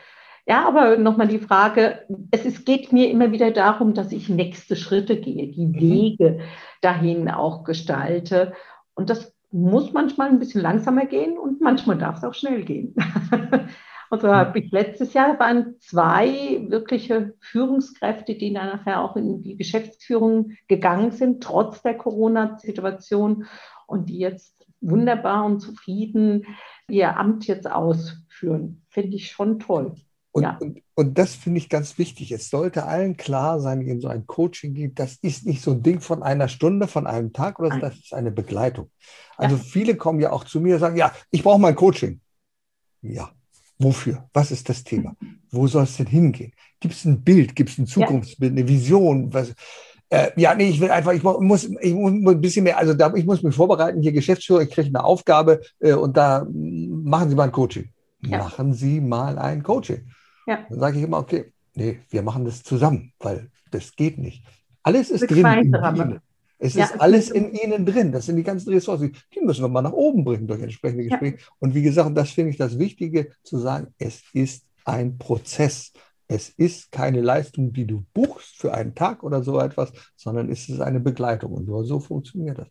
[0.47, 1.99] Ja, aber nochmal die Frage,
[2.31, 5.75] es ist, geht mir immer wieder darum, dass ich nächste Schritte gehe, die Mhm.
[5.79, 6.39] Wege
[6.81, 8.53] dahin auch gestalte.
[8.95, 12.95] Und das muss manchmal ein bisschen langsamer gehen und manchmal darf es auch schnell gehen.
[14.11, 19.43] Und so habe ich letztes Jahr waren zwei wirkliche Führungskräfte, die dann nachher auch in
[19.43, 23.45] die Geschäftsführung gegangen sind, trotz der Corona-Situation
[23.85, 26.45] und die jetzt wunderbar und zufrieden
[26.89, 28.83] ihr Amt jetzt ausführen.
[28.89, 29.95] Finde ich schon toll.
[30.31, 30.57] Und, Ja.
[30.59, 32.31] und, und das finde ich ganz wichtig.
[32.31, 35.71] Es sollte allen klar sein, wenn es so ein Coaching gibt, das ist nicht so
[35.71, 38.91] ein Ding von einer Stunde, von einem Tag oder so, das ist eine Begleitung.
[39.37, 39.61] Also Ja.
[39.61, 42.21] viele kommen ja auch zu mir und sagen, ja, ich brauche mal ein Coaching.
[43.01, 43.31] Ja,
[43.79, 44.29] wofür?
[44.33, 45.15] Was ist das Thema?
[45.51, 46.53] Wo soll es denn hingehen?
[46.79, 47.55] Gibt es ein Bild?
[47.55, 49.33] Gibt es ein Zukunftsbild, eine Vision?
[49.33, 49.53] Was,
[50.09, 52.93] äh, ja, nee, ich will einfach, ich mu- muss, ich muss ein bisschen mehr, also
[52.93, 57.03] da, ich muss mich vorbereiten, hier Geschäftsführer, ich kriege eine Aufgabe äh, und da mm,
[57.03, 57.89] machen Sie mal ein Coaching.
[58.21, 58.39] Ja.
[58.39, 60.07] Machen Sie mal ein Coaching.
[60.47, 60.65] Ja.
[60.69, 64.43] Dann sage ich immer, okay, nee, wir machen das zusammen, weil das geht nicht.
[64.83, 66.03] Alles ist drin in Schweinsramme.
[66.03, 66.19] Ihnen.
[66.61, 68.11] Es Ja, ist es alles in Ihnen drin.
[68.11, 69.15] Das sind die ganzen Ressourcen.
[69.33, 71.05] Die müssen wir mal nach oben bringen durch entsprechende.
[71.05, 71.37] Gespräche.
[71.59, 75.93] Und wie gesagt, das finde ich das Wichtige, zu sagen, es ist ein Prozess.
[76.29, 80.69] Es ist keine Leistung, die du buchst für einen Tag oder so etwas, sondern es
[80.69, 81.53] ist eine Begleitung.
[81.53, 82.69] Und nur so funktioniert das.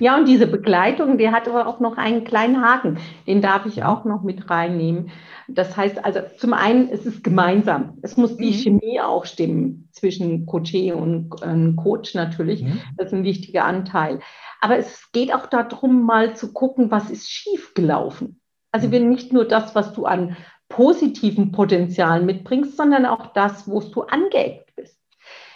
[0.00, 2.98] Ja, und diese Begleitung, die hat aber auch noch einen kleinen Haken.
[3.26, 5.10] Den darf ich auch noch mit reinnehmen.
[5.48, 7.98] Das heißt also, zum einen, es ist gemeinsam.
[8.02, 8.52] Es muss die Mhm.
[8.52, 12.62] Chemie auch stimmen zwischen Coachee und ähm, Coach natürlich.
[12.62, 12.80] Mhm.
[12.96, 14.20] Das ist ein wichtiger Anteil.
[14.60, 18.40] Aber es geht auch darum, mal zu gucken, was ist schiefgelaufen.
[18.70, 18.92] Also Mhm.
[18.92, 20.36] wenn nicht nur das, was du an
[20.68, 24.98] positiven Potenzialen mitbringst, sondern auch das, wo du angeeckt bist.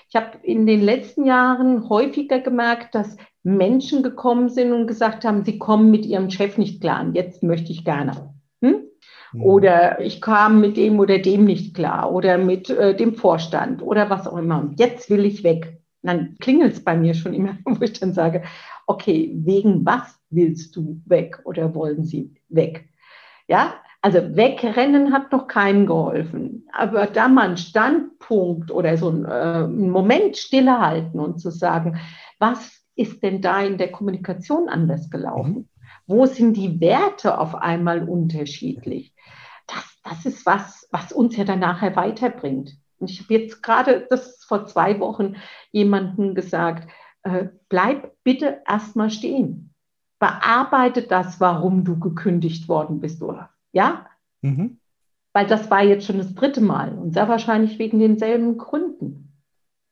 [0.09, 5.44] Ich habe in den letzten Jahren häufiger gemerkt, dass Menschen gekommen sind und gesagt haben,
[5.44, 7.03] sie kommen mit ihrem Chef nicht klar.
[7.03, 8.35] Und jetzt möchte ich gerne.
[8.61, 8.85] Hm?
[9.33, 9.42] Mhm.
[9.42, 14.11] Oder ich kam mit dem oder dem nicht klar oder mit äh, dem Vorstand oder
[14.11, 14.61] was auch immer.
[14.61, 15.79] Und jetzt will ich weg.
[16.03, 18.42] Und dann klingelt es bei mir schon immer, wo ich dann sage,
[18.87, 22.88] okay, wegen was willst du weg oder wollen sie weg?
[23.48, 26.68] Ja, Also wegrennen hat noch keinem geholfen.
[26.72, 32.00] Aber da mal einen Standpunkt oder so einen, äh, einen Moment stillehalten und zu sagen,
[32.40, 35.54] was ist denn da in der Kommunikation anders gelaufen?
[35.54, 35.68] Mhm.
[36.08, 39.14] Wo sind die Werte auf einmal unterschiedlich?
[39.68, 42.72] Das, das ist was, was uns ja dann nachher weiterbringt.
[42.98, 45.36] Und ich habe jetzt gerade das vor zwei Wochen
[45.70, 46.90] jemandem gesagt,
[47.22, 49.72] äh, bleib bitte erstmal stehen.
[50.18, 53.51] Bearbeite das, warum du gekündigt worden bist, oder?
[53.72, 54.06] Ja?
[54.42, 54.78] Mhm.
[55.32, 59.32] Weil das war jetzt schon das dritte Mal und sehr wahrscheinlich wegen denselben Gründen.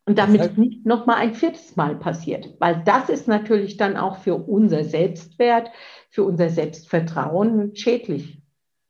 [0.07, 2.57] Und damit das heißt, nicht nochmal ein viertes Mal passiert.
[2.59, 5.71] Weil das ist natürlich dann auch für unser Selbstwert,
[6.11, 8.43] für unser Selbstvertrauen schädlich.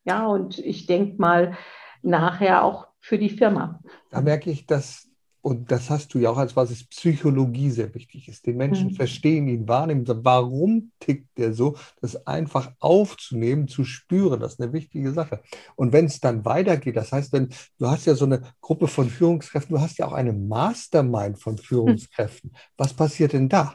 [0.04, 1.56] Ja, und ich denke mal
[2.02, 3.80] nachher auch für die Firma.
[4.10, 5.09] Da merke ich, dass
[5.42, 8.46] und das hast du ja auch als was Psychologie sehr wichtig ist.
[8.46, 8.94] Den Menschen mhm.
[8.94, 14.72] verstehen, ihn wahrnehmen, warum tickt der so, das einfach aufzunehmen, zu spüren, das ist eine
[14.72, 15.40] wichtige Sache.
[15.76, 17.48] Und wenn es dann weitergeht, das heißt, wenn
[17.78, 21.56] du hast ja so eine Gruppe von Führungskräften, du hast ja auch eine Mastermind von
[21.56, 22.50] Führungskräften.
[22.50, 22.56] Mhm.
[22.76, 23.74] Was passiert denn da?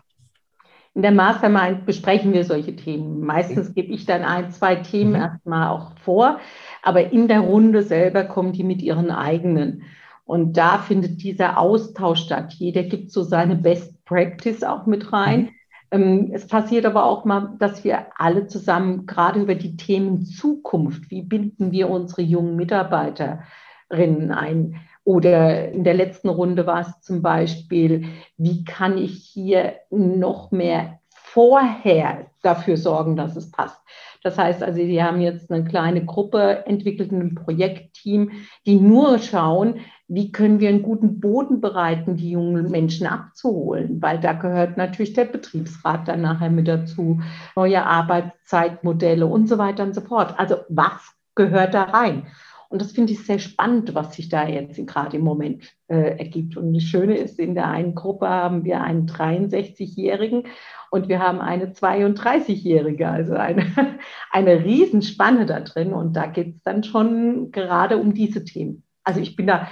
[0.94, 3.20] In der Mastermind besprechen wir solche Themen.
[3.20, 5.22] Meistens gebe ich dann ein, zwei Themen mhm.
[5.22, 6.40] erstmal auch vor,
[6.84, 9.84] aber in der Runde selber kommen die mit ihren eigenen.
[10.26, 12.54] Und da findet dieser Austausch statt.
[12.54, 15.42] Jeder gibt so seine Best Practice auch mit rein.
[15.42, 15.50] Mhm.
[15.92, 21.12] Ähm, es passiert aber auch mal, dass wir alle zusammen gerade über die Themen Zukunft,
[21.12, 24.82] wie binden wir unsere jungen Mitarbeiterinnen ein?
[25.04, 28.06] Oder in der letzten Runde war es zum Beispiel,
[28.38, 31.00] wie kann ich hier noch mehr
[31.36, 33.82] vorher dafür sorgen, dass es passt?
[34.24, 38.32] Das heißt also, Sie haben jetzt eine kleine Gruppe entwickelt, ein Projektteam,
[38.66, 44.20] die nur schauen, wie können wir einen guten Boden bereiten, die jungen Menschen abzuholen, weil
[44.20, 47.20] da gehört natürlich der Betriebsrat dann nachher mit dazu,
[47.56, 50.40] neue Arbeitszeitmodelle und so weiter und so fort.
[50.40, 52.28] Also was gehört da rein?
[52.70, 56.58] Und das finde ich sehr spannend, was sich da jetzt gerade im Moment äh, ergibt.
[56.58, 60.48] Und das Schöne ist, in der einen Gruppe haben wir einen 63-Jährigen
[60.92, 63.66] und wir haben eine 32-Jährige, also eine,
[64.32, 65.94] eine Riesenspanne da drin.
[65.94, 68.84] Und da geht es dann schon gerade um diese Themen.
[69.04, 69.68] Also ich bin da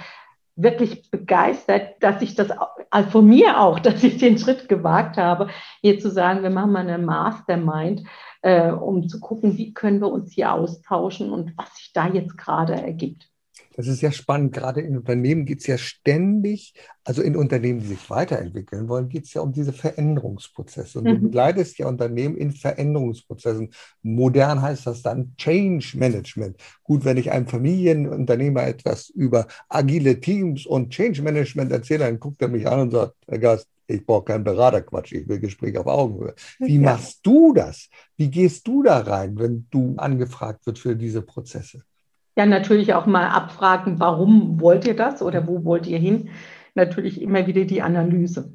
[0.56, 2.50] wirklich begeistert, dass ich das
[2.90, 5.48] also von mir auch, dass ich den Schritt gewagt habe,
[5.80, 8.04] hier zu sagen, wir machen mal eine Mastermind,
[8.42, 12.38] äh, um zu gucken, wie können wir uns hier austauschen und was sich da jetzt
[12.38, 13.28] gerade ergibt.
[13.76, 14.52] Das ist ja spannend.
[14.52, 19.24] Gerade in Unternehmen geht es ja ständig, also in Unternehmen, die sich weiterentwickeln wollen, geht
[19.24, 21.00] es ja um diese Veränderungsprozesse.
[21.00, 21.14] Und mhm.
[21.14, 23.70] du begleitest ja Unternehmen in Veränderungsprozessen.
[24.02, 26.56] Modern heißt das dann Change Management.
[26.84, 32.40] Gut, wenn ich einem Familienunternehmer etwas über agile Teams und Change Management erzähle, dann guckt
[32.42, 35.86] er mich an und sagt, Herr Gast, ich brauche keinen Beraterquatsch, ich will Gespräch auf
[35.86, 36.34] Augenhöhe.
[36.58, 37.88] Wie machst du das?
[38.16, 41.82] Wie gehst du da rein, wenn du angefragt wird für diese Prozesse?
[42.36, 46.30] Ja, natürlich auch mal abfragen, warum wollt ihr das oder wo wollt ihr hin?
[46.74, 48.52] Natürlich immer wieder die Analyse.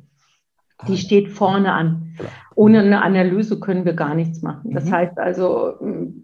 [0.88, 2.16] Die ah, steht vorne an.
[2.56, 4.72] Ohne eine Analyse können wir gar nichts machen.
[4.74, 4.92] Das mhm.
[4.94, 5.74] heißt also,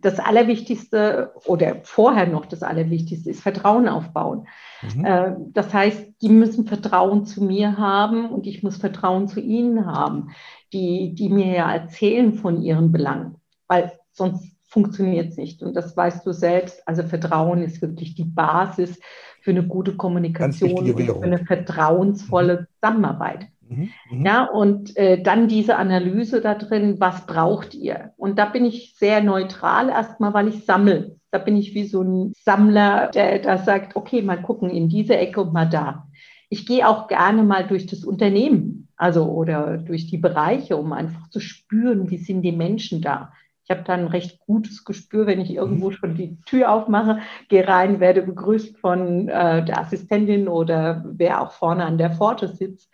[0.01, 4.47] das Allerwichtigste oder vorher noch das Allerwichtigste ist Vertrauen aufbauen.
[4.95, 5.05] Mhm.
[5.05, 9.85] Äh, das heißt, die müssen Vertrauen zu mir haben und ich muss Vertrauen zu ihnen
[9.85, 10.29] haben,
[10.71, 13.35] die, die mir ja erzählen von ihren Belangen.
[13.67, 15.63] Weil sonst funktioniert es nicht.
[15.63, 16.85] Und das weißt du selbst.
[16.85, 18.99] Also Vertrauen ist wirklich die Basis
[19.41, 22.65] für eine gute Kommunikation und für eine vertrauensvolle mhm.
[22.73, 23.47] Zusammenarbeit.
[23.69, 23.89] Mhm.
[24.11, 24.25] Mhm.
[24.25, 28.11] Ja, und äh, dann diese Analyse da drin, was braucht ihr?
[28.17, 31.15] Und da bin ich sehr neutral erstmal, weil ich sammle.
[31.31, 35.15] Da bin ich wie so ein Sammler, der da sagt, okay, mal gucken in diese
[35.15, 36.09] Ecke und mal da.
[36.49, 41.29] Ich gehe auch gerne mal durch das Unternehmen, also oder durch die Bereiche, um einfach
[41.29, 43.31] zu spüren, wie sind die Menschen da.
[43.65, 47.67] Ich habe dann ein recht gutes Gespür, wenn ich irgendwo schon die Tür aufmache, gehe
[47.67, 52.93] rein, werde begrüßt von äh, der Assistentin oder wer auch vorne an der Pforte sitzt,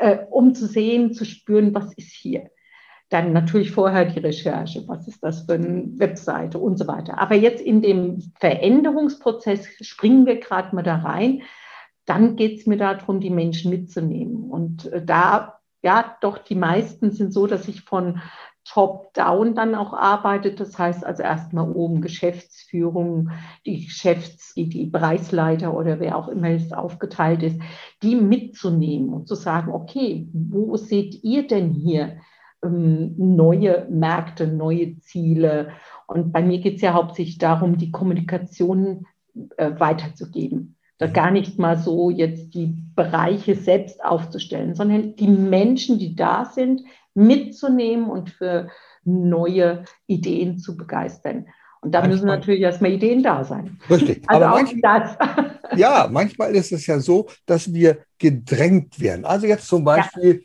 [0.00, 2.50] äh, um zu sehen, zu spüren, was ist hier.
[3.08, 7.18] Dann natürlich vorher die Recherche, was ist das für eine Webseite und so weiter.
[7.20, 11.42] Aber jetzt in dem Veränderungsprozess springen wir gerade mal da rein.
[12.04, 14.50] Dann geht es mir darum, die Menschen mitzunehmen.
[14.50, 18.20] Und äh, da, ja, doch die meisten sind so, dass ich von
[18.72, 20.60] top-down dann auch arbeitet.
[20.60, 23.30] Das heißt also erstmal oben Geschäftsführung,
[23.66, 27.60] die Geschäfts-, die, die Bereichsleiter oder wer auch immer es aufgeteilt ist,
[28.02, 32.18] die mitzunehmen und zu sagen, okay, wo seht ihr denn hier
[32.62, 35.70] ähm, neue Märkte, neue Ziele?
[36.06, 39.06] Und bei mir geht es ja hauptsächlich darum, die Kommunikation
[39.56, 40.76] äh, weiterzugeben.
[40.98, 46.44] Da gar nicht mal so jetzt die Bereiche selbst aufzustellen, sondern die Menschen, die da
[46.44, 46.82] sind,
[47.14, 48.68] mitzunehmen und für
[49.04, 51.46] neue Ideen zu begeistern.
[51.82, 53.78] Und da müssen natürlich erstmal Ideen da sein.
[53.88, 54.22] Richtig.
[54.26, 55.78] Also Aber auch manchmal, das.
[55.78, 59.24] ja, manchmal ist es ja so, dass wir gedrängt werden.
[59.24, 60.44] Also jetzt zum Beispiel,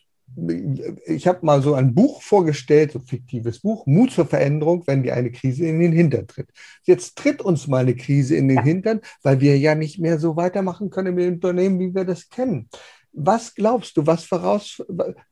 [1.06, 5.04] ich habe mal so ein Buch vorgestellt, so ein fiktives Buch, Mut zur Veränderung, wenn
[5.04, 6.50] dir eine Krise in den Hintern tritt.
[6.84, 8.64] Jetzt tritt uns mal eine Krise in den Ja.
[8.64, 12.70] Hintern, weil wir ja nicht mehr so weitermachen können im Unternehmen, wie wir das kennen.
[13.18, 14.84] Was glaubst du, was voraus,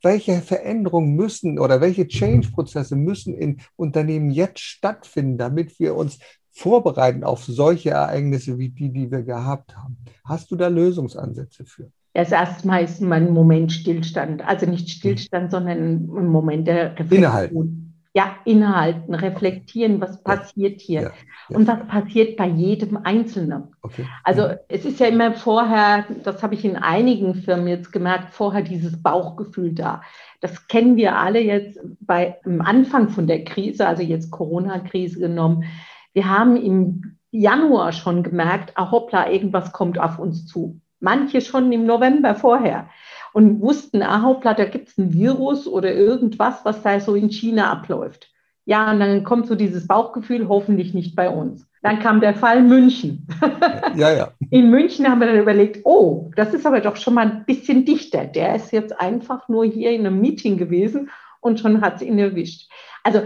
[0.02, 6.18] welche Veränderungen müssen oder welche Change-Prozesse müssen in Unternehmen jetzt stattfinden, damit wir uns
[6.50, 9.98] vorbereiten auf solche Ereignisse wie die, die wir gehabt haben?
[10.24, 11.90] Hast du da Lösungsansätze für?
[12.14, 14.40] Das erste Mal ist mal ein Moment Stillstand.
[14.46, 17.18] Also nicht Stillstand, sondern ein Moment der Reflexion.
[17.18, 17.93] Innehalten.
[18.16, 21.02] Ja, innehalten, reflektieren, was passiert hier.
[21.02, 21.12] Ja,
[21.48, 21.56] ja.
[21.56, 23.74] Und was passiert bei jedem Einzelnen.
[23.82, 24.06] Okay.
[24.22, 28.62] Also es ist ja immer vorher, das habe ich in einigen Firmen jetzt gemerkt, vorher
[28.62, 30.02] dieses Bauchgefühl da.
[30.40, 35.64] Das kennen wir alle jetzt bei am Anfang von der Krise, also jetzt Corona-Krise genommen.
[36.12, 40.80] Wir haben im Januar schon gemerkt, ah hoppla, irgendwas kommt auf uns zu.
[41.00, 42.88] Manche schon im November vorher
[43.34, 47.30] und wussten, ah hoppla, da gibt es ein Virus oder irgendwas, was da so in
[47.30, 48.30] China abläuft.
[48.64, 51.66] Ja, und dann kommt so dieses Bauchgefühl, hoffentlich nicht bei uns.
[51.82, 53.26] Dann kam der Fall München.
[53.96, 54.32] Ja, ja.
[54.50, 57.84] In München haben wir dann überlegt, oh, das ist aber doch schon mal ein bisschen
[57.84, 58.24] dichter.
[58.24, 62.18] Der ist jetzt einfach nur hier in einem Meeting gewesen und schon hat es ihn
[62.18, 62.68] erwischt.
[63.04, 63.22] Also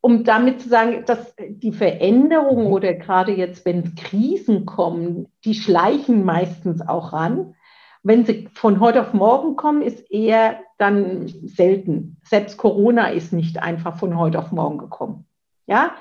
[0.00, 6.24] um damit zu sagen, dass die Veränderungen oder gerade jetzt, wenn Krisen kommen, die schleichen
[6.24, 7.54] meistens auch ran.
[8.02, 12.16] Wenn sie von heute auf morgen kommen, ist eher dann selten.
[12.24, 15.26] Selbst Corona ist nicht einfach von heute auf morgen gekommen.
[15.66, 15.92] Ja,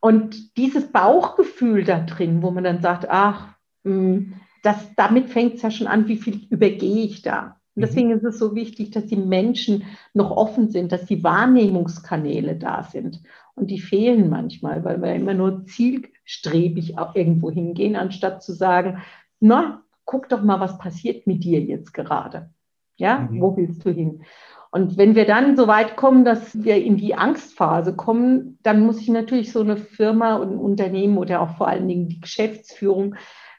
[0.00, 5.62] und dieses Bauchgefühl da drin, wo man dann sagt, ach, mh, das, damit fängt es
[5.62, 7.56] ja schon an, wie viel übergehe ich da.
[7.74, 12.56] Und deswegen ist es so wichtig, dass die Menschen noch offen sind, dass die Wahrnehmungskanäle
[12.56, 13.22] da sind.
[13.54, 19.02] Und die fehlen manchmal, weil wir immer nur zielstrebig auch irgendwo hingehen, anstatt zu sagen,
[19.38, 22.50] na, guck doch mal, was passiert mit dir jetzt gerade.
[22.96, 23.40] Ja, Mhm.
[23.40, 24.24] wo willst du hin?
[24.72, 29.00] Und wenn wir dann so weit kommen, dass wir in die Angstphase kommen, dann muss
[29.00, 33.14] ich natürlich so eine Firma und ein Unternehmen oder auch vor allen Dingen die Geschäftsführung,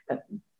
[0.08, 0.18] äh,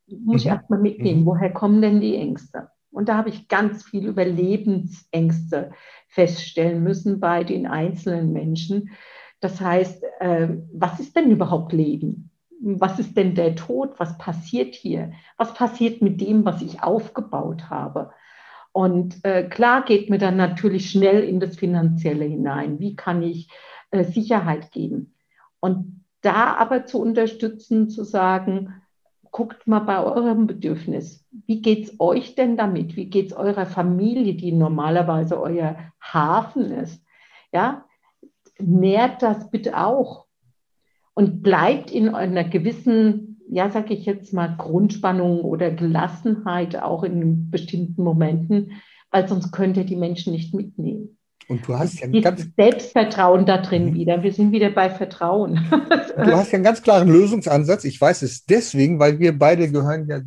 [0.09, 0.53] muss ich Mhm.
[0.53, 1.27] erstmal mitnehmen, Mhm.
[1.27, 2.71] woher kommen denn die Ängste?
[2.91, 5.73] Und da habe ich ganz viel über Lebensängste
[6.09, 8.91] feststellen müssen bei den einzelnen Menschen.
[9.41, 12.32] Das heißt, äh, was ist denn überhaupt Leben?
[12.65, 13.99] Was ist denn der Tod?
[13.99, 15.13] Was passiert hier?
[15.37, 18.13] Was passiert mit dem, was ich aufgebaut habe?
[18.71, 22.79] Und äh, klar geht mir dann natürlich schnell in das Finanzielle hinein.
[22.79, 23.51] Wie kann ich
[23.91, 25.15] äh, Sicherheit geben?
[25.61, 28.83] Und da aber zu unterstützen, zu sagen,
[29.33, 31.27] guckt mal bei eurem Bedürfnis.
[31.31, 32.97] Wie geht es euch denn damit?
[32.97, 37.05] Wie geht es eurer Familie, die normalerweise euer Hafen ist?
[37.53, 37.85] Ja,
[38.59, 40.27] nährt das bitte auch
[41.15, 47.51] und bleibt in einer gewissen, ja, sag ich jetzt mal, Grundspannung oder Gelassenheit auch in
[47.51, 48.73] bestimmten Momenten,
[49.11, 51.19] weil sonst könnt ihr die Menschen nicht mitnehmen.
[51.49, 53.95] Und du hast ja ein ganz, Selbstvertrauen da drin Mhm.
[53.95, 54.23] wieder.
[54.23, 55.61] Wir sind wieder bei Vertrauen.
[56.17, 57.85] du hast ja einen ganz klaren Lösungsansatz.
[57.85, 60.21] Ich weiß es deswegen, weil wir beide gehören ja,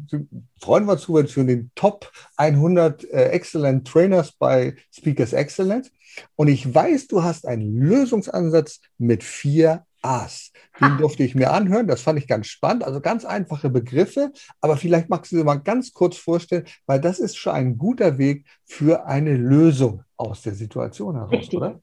[0.61, 5.89] freuen wir uns über zu den Top 100 äh, Excellent Trainers bei Speakers Excellence.
[6.35, 10.51] Und ich weiß, du hast einen Lösungsansatz mit vier A's.
[10.79, 10.97] Den Ha.
[10.97, 11.87] durfte ich mir anhören.
[11.87, 12.83] Das fand ich ganz spannend.
[12.83, 14.31] Also ganz einfache Begriffe.
[14.61, 18.17] Aber vielleicht magst du dir mal ganz kurz vorstellen, weil das ist schon ein guter
[18.17, 21.57] Weg für eine Lösung aus der Situation heraus, Richtig.
[21.57, 21.79] oder?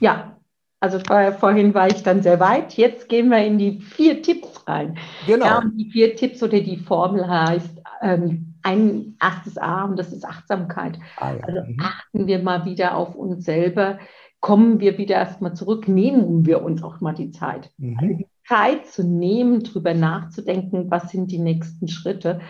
[0.00, 0.36] Ja,
[0.80, 2.74] also vor, vorhin war ich dann sehr weit.
[2.76, 4.98] Jetzt gehen wir in die vier Tipps rein.
[5.26, 5.46] Genau.
[5.46, 10.24] Ja, die vier Tipps oder die Formel heißt ähm, ein erstes A und das ist
[10.24, 10.98] Achtsamkeit.
[11.16, 11.40] Ah, ja.
[11.42, 11.78] Also Mhm.
[11.80, 13.98] achten wir mal wieder auf uns selber,
[14.42, 17.70] kommen wir wieder erstmal zurück, nehmen wir uns auch mal die Zeit.
[17.80, 18.18] Also Mhm.
[18.18, 22.40] die Zeit zu nehmen, drüber nachzudenken, was sind die nächsten Schritte,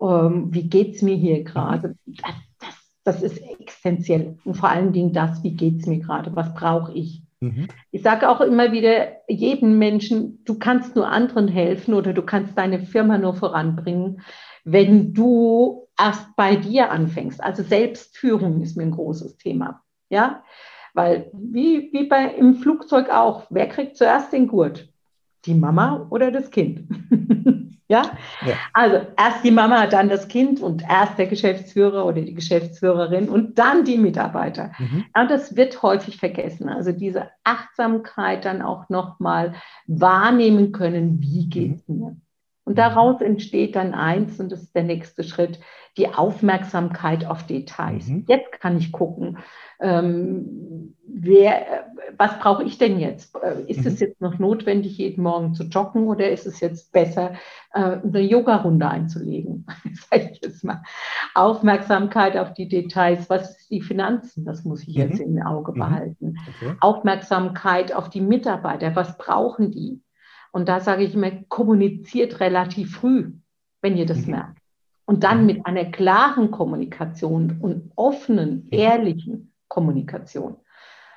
[0.00, 1.96] ähm, wie geht es mir hier gerade.
[2.06, 2.74] Das, das,
[3.04, 4.38] das ist essentiell.
[4.44, 7.22] Und vor allen Dingen das, wie geht es mir gerade, was brauche ich.
[7.40, 7.66] Mhm.
[7.90, 12.56] Ich sage auch immer wieder jedem Menschen, du kannst nur anderen helfen oder du kannst
[12.56, 14.20] deine Firma nur voranbringen,
[14.64, 17.42] wenn du erst bei dir anfängst.
[17.42, 19.82] Also Selbstführung ist mir ein großes Thema.
[20.08, 20.44] Ja,
[20.94, 24.88] weil wie, wie bei, im Flugzeug auch, wer kriegt zuerst den Gurt?
[25.46, 26.88] Die Mama oder das Kind?
[27.88, 28.02] ja?
[28.46, 28.54] Ja.
[28.72, 33.58] also erst die Mama, dann das Kind und erst der Geschäftsführer oder die Geschäftsführerin und
[33.58, 34.72] dann die Mitarbeiter.
[34.78, 35.04] Mhm.
[35.14, 36.68] Ja, und das wird häufig vergessen.
[36.68, 39.54] Also diese Achtsamkeit dann auch nochmal
[39.86, 42.16] wahrnehmen können, wie geht es mir.
[42.64, 45.58] Und daraus entsteht dann eins, und das ist der nächste Schritt,
[45.96, 48.06] die Aufmerksamkeit auf Details.
[48.06, 48.24] Mhm.
[48.28, 49.38] Jetzt kann ich gucken,
[49.82, 53.36] ähm, wer, was brauche ich denn jetzt?
[53.42, 53.86] Äh, ist mhm.
[53.86, 57.32] es jetzt noch notwendig, jeden Morgen zu joggen oder ist es jetzt besser,
[57.74, 59.66] äh, eine Yoga-Runde einzulegen?
[60.10, 60.82] Sag ich jetzt mal.
[61.34, 63.28] Aufmerksamkeit auf die Details.
[63.28, 64.44] Was ist die Finanzen?
[64.44, 65.02] Das muss ich mhm.
[65.02, 65.78] jetzt im Auge mhm.
[65.78, 66.36] behalten.
[66.48, 66.76] Okay.
[66.80, 68.96] Aufmerksamkeit auf die Mitarbeiter.
[68.96, 70.00] Was brauchen die?
[70.52, 73.32] Und da sage ich immer, kommuniziert relativ früh,
[73.80, 74.32] wenn ihr das mhm.
[74.32, 74.58] merkt.
[75.04, 75.46] Und dann mhm.
[75.46, 80.56] mit einer klaren Kommunikation und offenen, ehrlichen Kommunikation.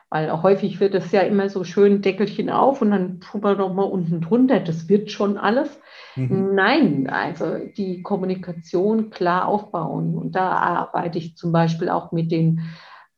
[0.09, 3.73] Weil häufig wird es ja immer so schön Deckelchen auf und dann tun wir doch
[3.73, 5.77] mal unten drunter, das wird schon alles.
[6.15, 6.55] Mhm.
[6.55, 10.15] Nein, also die Kommunikation klar aufbauen.
[10.15, 12.61] Und da arbeite ich zum Beispiel auch mit den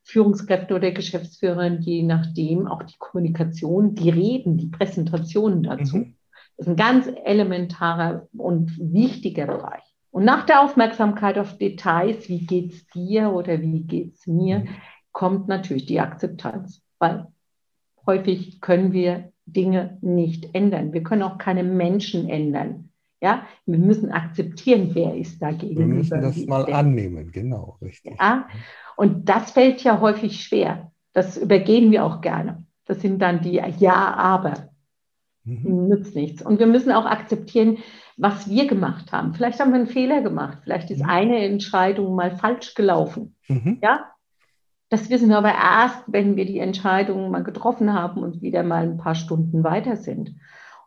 [0.05, 5.97] Führungskräften oder Geschäftsführern, je nachdem auch die Kommunikation, die Reden, die Präsentationen dazu.
[5.97, 6.15] Mhm.
[6.57, 9.83] Das ist ein ganz elementarer und wichtiger Bereich.
[10.09, 14.59] Und nach der Aufmerksamkeit auf Details, wie geht es dir oder wie geht es mir,
[14.59, 14.69] mhm.
[15.17, 17.25] Kommt natürlich die Akzeptanz, weil
[18.05, 20.93] häufig können wir Dinge nicht ändern.
[20.93, 22.89] Wir können auch keine Menschen ändern.
[23.19, 25.79] Ja, wir müssen akzeptieren, wer ist dagegen.
[25.79, 28.15] Wir müssen das mal annehmen, genau, richtig.
[28.19, 28.47] Ja,
[28.95, 30.91] und das fällt ja häufig schwer.
[31.13, 32.63] Das übergehen wir auch gerne.
[32.85, 34.69] Das sind dann die Ja, aber.
[35.45, 35.87] Mhm.
[35.87, 36.43] Nützt nichts.
[36.43, 37.79] Und wir müssen auch akzeptieren,
[38.17, 39.33] was wir gemacht haben.
[39.33, 40.59] Vielleicht haben wir einen Fehler gemacht.
[40.63, 41.09] Vielleicht ist mhm.
[41.09, 43.33] eine Entscheidung mal falsch gelaufen.
[43.47, 43.79] Mhm.
[43.81, 44.11] Ja,
[44.89, 48.83] das wissen wir aber erst, wenn wir die Entscheidung mal getroffen haben und wieder mal
[48.83, 50.35] ein paar Stunden weiter sind.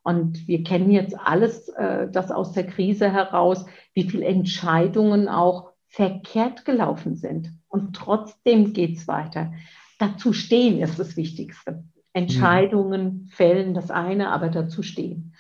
[0.03, 5.73] Und wir kennen jetzt alles, äh, das aus der Krise heraus, wie viele Entscheidungen auch
[5.89, 7.53] verkehrt gelaufen sind.
[7.69, 9.53] Und trotzdem geht es weiter.
[9.99, 11.85] Dazu stehen ist das Wichtigste.
[12.13, 15.35] Entscheidungen fällen, das eine, aber dazu stehen.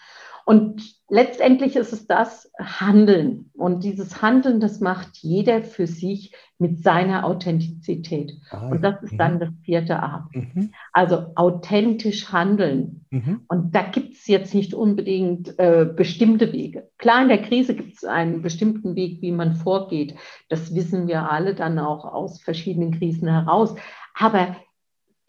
[0.51, 3.53] Und letztendlich ist es das Handeln.
[3.55, 8.33] Und dieses Handeln, das macht jeder für sich mit seiner Authentizität.
[8.51, 9.39] Ah, und das ist dann mhm.
[9.39, 10.29] das vierte A.
[10.33, 10.73] Mhm.
[10.93, 13.07] Also authentisch handeln.
[13.11, 13.43] Mhm.
[13.47, 16.89] Und da gibt es jetzt nicht unbedingt äh, bestimmte Wege.
[16.99, 20.17] Klar, in der Krise gibt es einen bestimmten Weg, wie man vorgeht.
[20.49, 23.77] Das wissen wir alle dann auch aus verschiedenen Krisen heraus.
[24.19, 24.57] Aber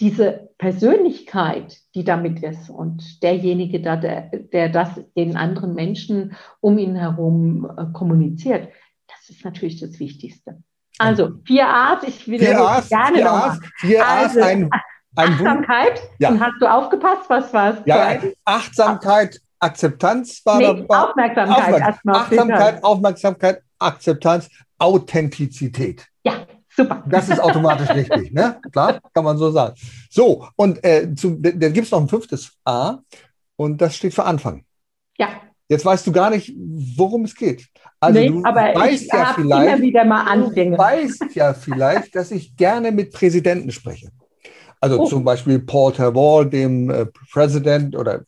[0.02, 6.96] diese Persönlichkeit, die damit ist und derjenige, der, der das den anderen Menschen um ihn
[6.96, 8.70] herum äh, kommuniziert,
[9.08, 10.58] das ist natürlich das Wichtigste.
[10.98, 13.60] Also vier A's, ich will vier A's, gerne vier nochmal.
[13.78, 14.70] Vier A's, also, ein,
[15.16, 16.30] ein Achtsamkeit, ja.
[16.30, 17.78] und hast du aufgepasst, was war es?
[17.86, 20.98] Ja, Achtsamkeit, Akzeptanz war nee, dabei.
[20.98, 24.50] Aufmerksamkeit, Aufmerksamkeit, Achtsamkeit, Aufmerksamkeit, Akzeptanz,
[24.80, 26.08] Authentizität.
[26.24, 26.34] Ja,
[26.76, 27.04] Super.
[27.08, 28.60] Das ist automatisch richtig, ne?
[28.72, 29.76] Klar, kann man so sagen.
[30.10, 33.00] So, und äh, zu, da gibt es noch ein fünftes A
[33.56, 34.64] und das steht für Anfang.
[35.18, 35.30] Ja.
[35.68, 36.54] Jetzt weißt du gar nicht,
[36.98, 37.68] worum es geht.
[38.00, 40.76] Also nee, du aber weißt ja vielleicht, immer wieder mal Anfänge.
[40.76, 44.10] Du weißt ja vielleicht, dass ich gerne mit Präsidenten spreche.
[44.82, 45.06] Also oh.
[45.06, 48.24] zum Beispiel Paul Terwall, dem äh, President oder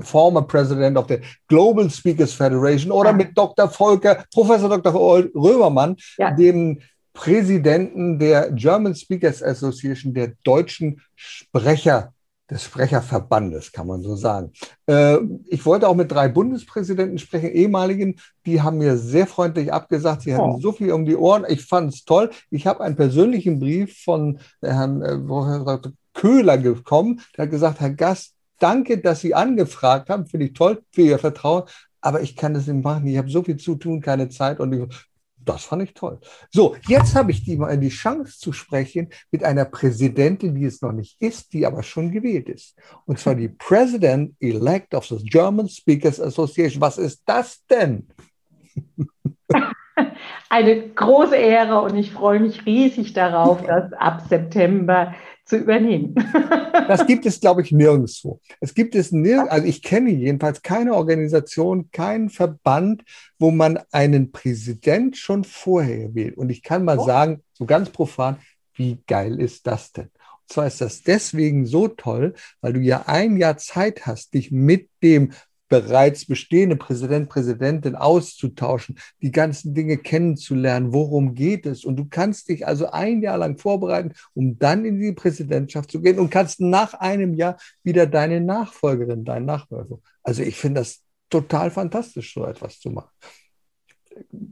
[0.00, 1.18] former President of the
[1.48, 3.16] Global Speakers Federation oder ja.
[3.16, 3.68] mit Dr.
[3.68, 4.92] Volker, Professor Dr.
[5.34, 6.30] Römermann, ja.
[6.32, 6.80] dem
[7.20, 12.14] Präsidenten der German Speakers Association, der deutschen Sprecher
[12.50, 14.52] des Sprecherverbandes, kann man so sagen.
[14.86, 15.18] Äh,
[15.48, 20.34] ich wollte auch mit drei Bundespräsidenten sprechen, ehemaligen, die haben mir sehr freundlich abgesagt, sie
[20.34, 20.60] hatten oh.
[20.60, 21.44] so viel um die Ohren.
[21.46, 22.30] Ich fand es toll.
[22.48, 25.78] Ich habe einen persönlichen Brief von Herrn äh,
[26.14, 30.80] Köhler bekommen, der hat gesagt, Herr Gast, danke, dass Sie angefragt haben, finde ich toll
[30.90, 31.64] für Ihr Vertrauen,
[32.00, 33.06] aber ich kann das nicht machen.
[33.06, 34.58] Ich habe so viel zu tun, keine Zeit.
[34.58, 35.09] Und ich,
[35.44, 36.20] das fand ich toll.
[36.50, 40.82] So, jetzt habe ich die mal die Chance zu sprechen mit einer Präsidentin, die es
[40.82, 42.76] noch nicht ist, die aber schon gewählt ist.
[43.06, 46.80] Und zwar die President-elect of the German Speakers Association.
[46.80, 48.08] Was ist das denn?
[50.48, 55.14] Eine große Ehre und ich freue mich riesig darauf, dass ab September
[55.50, 56.14] zu übernehmen.
[56.88, 58.40] das gibt es, glaube ich, nirgendwo.
[58.60, 63.04] Es gibt es nirgendwo, also ich kenne jedenfalls keine Organisation, keinen Verband,
[63.38, 66.38] wo man einen Präsident schon vorher wählt.
[66.38, 67.04] Und ich kann mal oh.
[67.04, 68.38] sagen, so ganz profan,
[68.74, 70.06] wie geil ist das denn?
[70.06, 74.50] Und zwar ist das deswegen so toll, weil du ja ein Jahr Zeit hast, dich
[74.50, 75.32] mit dem
[75.70, 81.84] bereits bestehende Präsident, Präsidentin auszutauschen, die ganzen Dinge kennenzulernen, worum geht es.
[81.84, 86.02] Und du kannst dich also ein Jahr lang vorbereiten, um dann in die Präsidentschaft zu
[86.02, 89.98] gehen und kannst nach einem Jahr wieder deine Nachfolgerin, deinen Nachfolger.
[90.24, 91.00] Also ich finde das
[91.30, 93.10] total fantastisch, so etwas zu machen.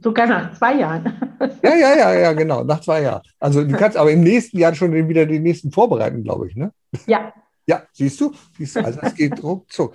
[0.01, 1.03] Sogar nach zwei Jahren.
[1.61, 3.23] Ja, ja, ja, ja, genau, nach zwei Jahren.
[3.39, 6.71] Also du kannst aber im nächsten Jahr schon wieder die nächsten vorbereiten, glaube ich, ne?
[7.05, 7.33] Ja.
[7.67, 8.33] Ja, siehst du?
[8.57, 9.93] Siehst du, also es geht ruckzuck.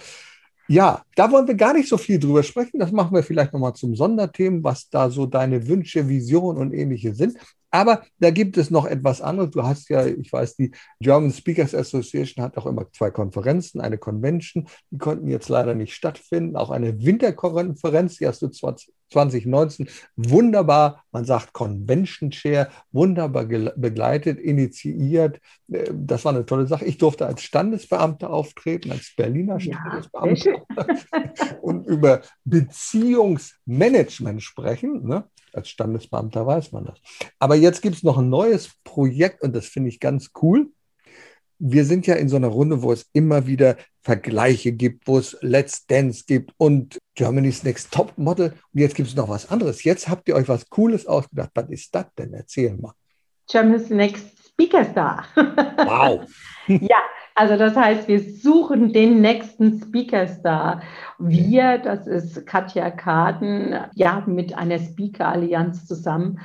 [0.68, 2.78] Ja, da wollen wir gar nicht so viel drüber sprechen.
[2.78, 7.14] Das machen wir vielleicht nochmal zum Sonderthemen, was da so deine Wünsche, Visionen und ähnliche
[7.14, 7.36] sind.
[7.74, 9.50] Aber da gibt es noch etwas anderes.
[9.50, 10.70] Du hast ja, ich weiß, die
[11.00, 15.92] German Speakers Association hat auch immer zwei Konferenzen, eine Convention, die konnten jetzt leider nicht
[15.92, 24.38] stattfinden, auch eine Winterkonferenz, die hast du 2019 wunderbar, man sagt Convention Chair, wunderbar begleitet,
[24.38, 25.40] initiiert.
[25.68, 26.84] Äh, das war eine tolle Sache.
[26.84, 30.62] Ich durfte als Standesbeamter auftreten, als Berliner Standesbeamter ja,
[31.60, 35.08] und über Beziehungsmanagement sprechen.
[35.08, 35.24] Ne?
[35.54, 36.98] Als Standesbeamter weiß man das.
[37.38, 40.70] Aber jetzt gibt es noch ein neues Projekt und das finde ich ganz cool.
[41.58, 45.36] Wir sind ja in so einer Runde, wo es immer wieder Vergleiche gibt, wo es
[45.40, 48.52] Let's Dance gibt und Germany's Next Top Model.
[48.72, 49.84] Und jetzt gibt es noch was anderes.
[49.84, 51.50] Jetzt habt ihr euch was Cooles ausgedacht.
[51.54, 52.34] Was ist das denn?
[52.34, 52.92] Erzähl mal.
[53.48, 55.26] Germany's Next Speaker Star.
[55.36, 56.28] Wow.
[56.66, 56.98] ja,
[57.36, 60.82] also das heißt, wir suchen den nächsten Speaker-Star.
[61.18, 66.38] Wir, das ist Katja Kaden, ja, mit einer Speaker-Allianz zusammen.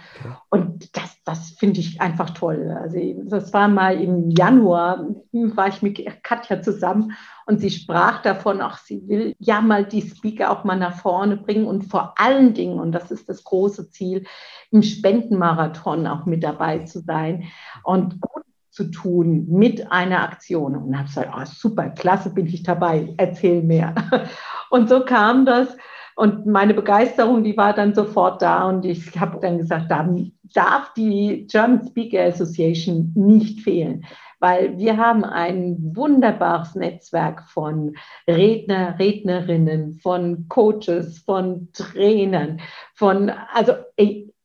[0.49, 2.75] Und das, das finde ich einfach toll.
[2.81, 7.13] Also das war mal im Januar, war ich mit Katja zusammen
[7.45, 11.37] und sie sprach davon, auch sie will ja mal die Speaker auch mal nach vorne
[11.37, 14.25] bringen und vor allen Dingen, und das ist das große Ziel,
[14.71, 17.43] im Spendenmarathon auch mit dabei zu sein
[17.83, 18.43] und gut
[18.79, 20.75] zu tun mit einer Aktion.
[20.77, 23.93] Und habe gesagt, oh, super, klasse, bin ich dabei, erzähl mehr.
[24.69, 25.75] Und so kam das.
[26.15, 28.69] Und meine Begeisterung, die war dann sofort da.
[28.69, 30.07] Und ich habe dann gesagt, da
[30.53, 34.05] darf die German Speaker Association nicht fehlen,
[34.39, 37.95] weil wir haben ein wunderbares Netzwerk von
[38.27, 42.61] Redner, Rednerinnen, von Coaches, von Trainern,
[42.95, 43.73] von, also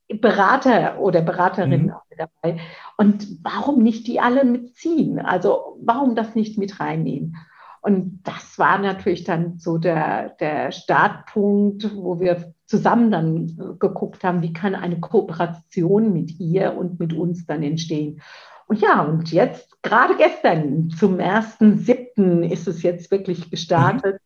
[0.08, 1.92] Berater oder Beraterinnen mhm.
[2.16, 2.60] Dabei.
[2.96, 5.18] Und warum nicht die alle mitziehen?
[5.18, 7.36] Also warum das nicht mit reinnehmen?
[7.80, 14.40] Und das war natürlich dann so der, der Startpunkt, wo wir zusammen dann geguckt haben,
[14.40, 18.22] wie kann eine Kooperation mit ihr und mit uns dann entstehen.
[18.66, 22.50] Und ja, und jetzt, gerade gestern, zum 1.7.
[22.50, 24.14] ist es jetzt wirklich gestartet.
[24.14, 24.18] Mhm.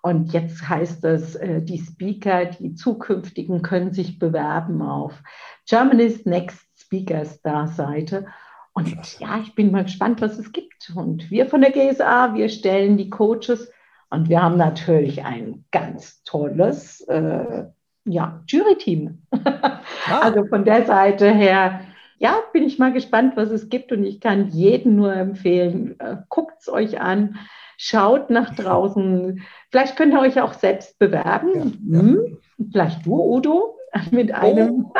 [0.00, 5.22] Und jetzt heißt es, äh, die Speaker, die zukünftigen können sich bewerben auf
[5.66, 8.26] Germany's Next Speaker Star Seite.
[8.72, 10.92] Und ja, ich bin mal gespannt, was es gibt.
[10.94, 13.70] Und wir von der GSA, wir stellen die Coaches
[14.10, 17.64] und wir haben natürlich ein ganz tolles äh,
[18.04, 19.22] ja, Jury-Team.
[19.30, 19.80] Ah.
[20.20, 21.80] Also von der Seite her,
[22.18, 23.90] ja, bin ich mal gespannt, was es gibt.
[23.90, 27.38] Und ich kann jedem nur empfehlen, äh, guckt es euch an,
[27.76, 29.42] schaut nach draußen.
[29.70, 31.80] Vielleicht könnt ihr euch auch selbst bewerben.
[31.88, 32.02] Ja, ja.
[32.02, 32.38] Hm?
[32.70, 33.76] Vielleicht du, Udo,
[34.10, 34.92] mit einem oh.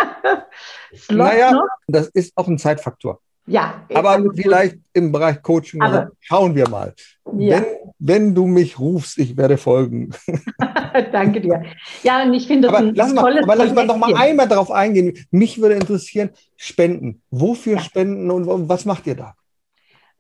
[0.97, 1.67] Slot naja, noch.
[1.89, 3.21] Das ist auch ein Zeitfaktor.
[3.47, 3.83] Ja.
[3.93, 6.95] Aber vielleicht im Bereich Coaching aber, schauen wir mal.
[7.37, 7.59] Ja.
[7.59, 7.65] Wenn,
[7.99, 10.11] wenn du mich rufst, ich werde folgen.
[11.13, 11.63] Danke dir.
[12.03, 14.15] Ja, und ich finde das aber ein lass tolles mal, Aber lass mal noch mal
[14.15, 15.27] einmal darauf eingehen.
[15.31, 17.21] Mich würde interessieren, Spenden.
[17.31, 17.83] Wofür ja.
[17.83, 19.35] Spenden und was macht ihr da?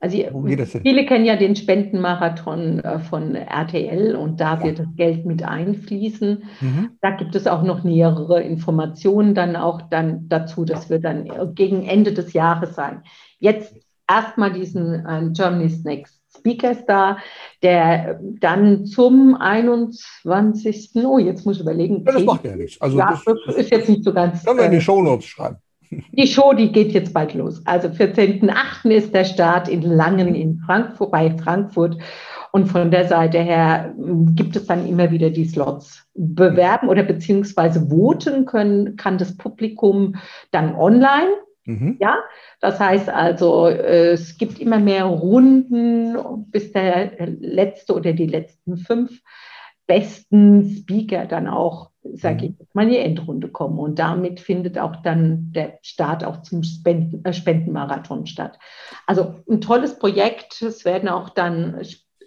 [0.00, 0.18] Also
[0.82, 6.42] viele kennen ja den Spendenmarathon äh, von RTL und da wird das Geld mit einfließen.
[6.60, 6.90] Mhm.
[7.00, 10.66] Da gibt es auch noch nähere Informationen dann auch dann dazu.
[10.66, 13.02] Das wird dann gegen Ende des Jahres sein.
[13.38, 13.74] Jetzt
[14.08, 17.18] erstmal diesen äh, Germany's Next Speaker Star,
[17.62, 20.90] der dann zum 21.
[21.04, 22.04] Oh, jetzt muss ich überlegen.
[22.04, 22.80] Ja, das macht ja nichts.
[22.80, 24.44] Also ja, das, ist jetzt nicht so ganz.
[24.44, 25.56] Können wir in die äh, Show Notes schreiben.
[26.12, 27.62] Die Show, die geht jetzt bald los.
[27.66, 28.90] Also 14.8.
[28.90, 31.98] ist der Start in Langen in Frankfurt, bei Frankfurt.
[32.52, 36.06] Und von der Seite her hm, gibt es dann immer wieder die Slots.
[36.14, 40.14] Bewerben oder beziehungsweise voten können, kann das Publikum
[40.52, 41.30] dann online.
[41.64, 41.96] Mhm.
[41.98, 42.18] Ja,
[42.60, 46.16] das heißt also, es gibt immer mehr Runden,
[46.50, 49.20] bis der letzte oder die letzten fünf
[49.86, 52.56] besten Speaker dann auch sage mhm.
[52.60, 53.78] ich mal, in die Endrunde kommen.
[53.78, 58.58] Und damit findet auch dann der Start auch zum Spenden, äh, Spendenmarathon statt.
[59.06, 60.60] Also ein tolles Projekt.
[60.62, 61.80] Es werden auch dann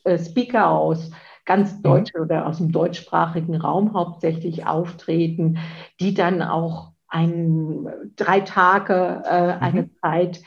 [0.04, 1.12] äh, Speaker aus
[1.46, 1.84] ganz mhm.
[1.84, 5.60] deutsch oder aus dem deutschsprachigen Raum hauptsächlich auftreten,
[6.00, 7.88] die dann auch ein,
[8.18, 9.92] drei Tage, äh, eine mhm.
[10.02, 10.42] Zeit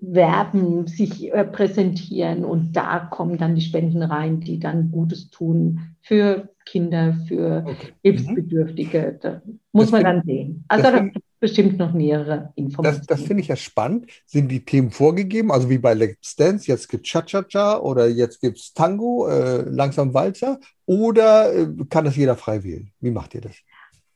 [0.00, 5.80] werben, sich äh, präsentieren und da kommen dann die Spenden rein, die dann Gutes tun
[6.00, 7.92] für Kinder, für okay.
[8.02, 9.18] Hilfsbedürftige.
[9.20, 10.64] Da muss das man dann sehen.
[10.68, 13.06] Also da gibt es bestimmt noch nähere Informationen.
[13.06, 14.06] Das, das finde ich ja spannend.
[14.26, 15.50] Sind die Themen vorgegeben?
[15.52, 19.62] Also wie bei Let's Dance, jetzt gibt es Cha-Cha-Cha oder jetzt gibt es Tango, äh,
[19.68, 22.90] langsam Walzer oder äh, kann das jeder frei wählen?
[23.00, 23.54] Wie macht ihr das?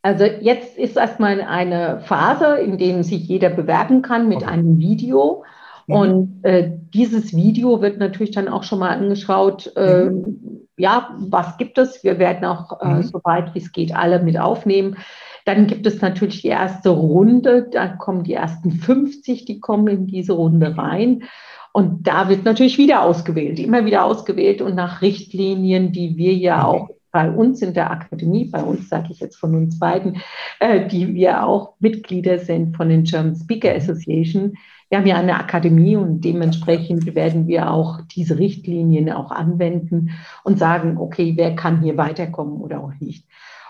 [0.02, 4.46] Also jetzt ist erstmal eine Phase, in der sich jeder bewerben kann mit okay.
[4.46, 5.44] einem Video.
[5.89, 5.95] Mhm.
[5.95, 10.68] Und äh, dieses Video wird natürlich dann auch schon mal angeschaut, äh, mhm.
[10.76, 12.05] ja, was gibt es?
[12.05, 13.03] Wir werden auch, äh, mhm.
[13.03, 14.97] soweit wie es geht, alle mit aufnehmen.
[15.45, 20.07] Dann gibt es natürlich die erste Runde, da kommen die ersten 50, die kommen in
[20.07, 21.24] diese Runde rein.
[21.72, 26.64] Und da wird natürlich wieder ausgewählt, immer wieder ausgewählt und nach Richtlinien, die wir ja
[26.64, 30.20] auch bei uns in der Akademie, bei uns sage ich jetzt von uns beiden,
[30.61, 34.55] äh, die wir auch Mitglieder sind von den German Speaker Association.
[34.89, 40.11] Wir haben ja eine Akademie und dementsprechend werden wir auch diese Richtlinien auch anwenden
[40.45, 43.26] und sagen, okay, wer kann hier weiterkommen oder auch nicht.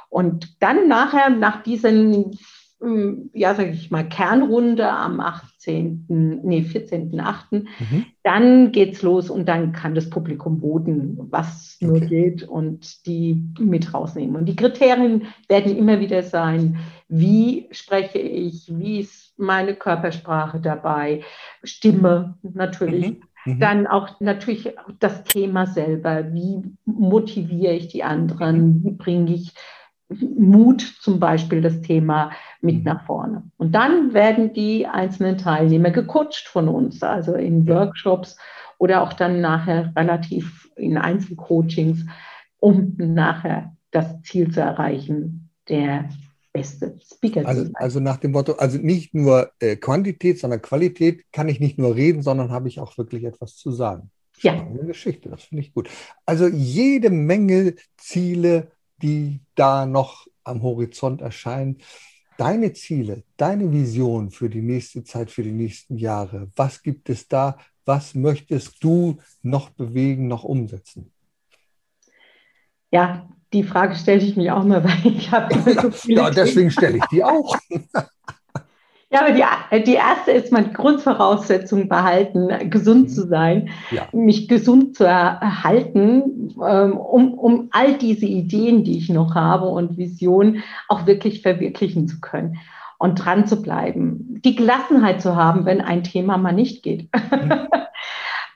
[0.08, 2.38] Und dann nachher, nach diesen,
[2.80, 6.04] hm, ja, sage ich mal, Kernrunde am 18.,
[6.44, 8.06] nee, 14.8., mhm.
[8.22, 11.86] dann geht's los und dann kann das Publikum voten, was okay.
[11.86, 14.36] nur geht und die mit rausnehmen.
[14.36, 21.22] Und die Kriterien werden immer wieder sein, wie spreche ich, wie ist meine Körpersprache dabei,
[21.62, 23.10] Stimme natürlich.
[23.10, 23.22] Mhm.
[23.44, 23.60] Mhm.
[23.60, 26.32] Dann auch natürlich das Thema selber.
[26.32, 28.82] Wie motiviere ich die anderen?
[28.84, 29.54] Wie bringe ich
[30.10, 32.30] Mut zum Beispiel das Thema
[32.60, 32.82] mit mhm.
[32.84, 33.42] nach vorne.
[33.58, 38.38] Und dann werden die einzelnen Teilnehmer gecoacht von uns, also in Workshops
[38.78, 42.06] oder auch dann nachher relativ in Einzelcoachings,
[42.58, 46.08] um nachher das Ziel zu erreichen, der
[46.58, 47.74] beste Speaker also, zu sein.
[47.76, 51.94] Also nach dem Motto, also nicht nur äh, Quantität, sondern Qualität kann ich nicht nur
[51.94, 54.10] reden, sondern habe ich auch wirklich etwas zu sagen.
[54.40, 54.52] Ja.
[54.52, 55.88] Eine Geschichte, das finde ich gut.
[56.24, 58.70] Also jede Menge Ziele,
[59.02, 61.78] die da noch am Horizont erscheinen.
[62.36, 67.26] Deine Ziele, deine Vision für die nächste Zeit, für die nächsten Jahre, was gibt es
[67.26, 67.58] da?
[67.84, 71.10] Was möchtest du noch bewegen, noch umsetzen?
[72.90, 76.22] Ja, die Frage stelle ich mir auch mal, weil ich habe so viele.
[76.22, 77.56] ja, deswegen stelle ich die auch.
[79.10, 83.08] Ja, aber die, die erste ist meine Grundvoraussetzung behalten, gesund mhm.
[83.08, 84.06] zu sein, ja.
[84.12, 89.96] mich gesund zu erhalten, ähm, um, um all diese Ideen, die ich noch habe und
[89.96, 92.58] Visionen auch wirklich verwirklichen zu können
[92.98, 94.40] und dran zu bleiben.
[94.44, 97.08] Die Gelassenheit zu haben, wenn ein Thema mal nicht geht.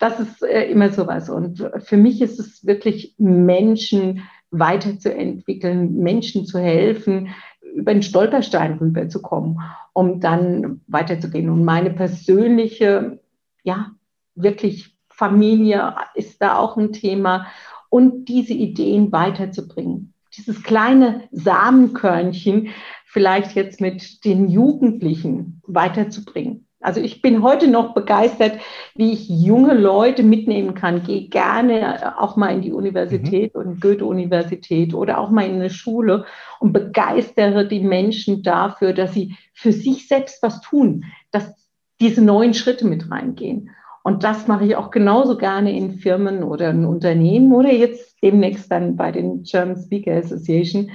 [0.03, 1.31] Das ist äh, immer sowas.
[1.31, 7.29] Und für mich ist es wirklich Menschen weiterzuentwickeln, Menschen zu helfen,
[7.73, 9.61] über den Stolperstein rüberzukommen,
[9.93, 11.49] um dann weiterzugehen.
[11.51, 13.21] Und meine persönliche,
[13.63, 13.93] ja,
[14.35, 17.47] wirklich Familie ist da auch ein Thema
[17.89, 20.15] und diese Ideen weiterzubringen.
[20.37, 22.71] Dieses kleine Samenkörnchen
[23.05, 26.67] vielleicht jetzt mit den Jugendlichen weiterzubringen.
[26.83, 28.59] Also ich bin heute noch begeistert,
[28.95, 31.05] wie ich junge Leute mitnehmen kann.
[31.05, 33.61] Gehe gerne auch mal in die Universität mhm.
[33.61, 36.27] und Goethe-Universität oder auch mal in eine Schule
[36.61, 41.55] und begeistere die Menschen dafür, dass sie für sich selbst was tun, dass
[42.01, 43.71] diese neuen Schritte mit reingehen.
[44.03, 48.71] Und das mache ich auch genauso gerne in Firmen oder in Unternehmen oder jetzt demnächst
[48.73, 50.91] dann bei den German Speaker Association.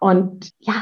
[0.00, 0.74] Und ja,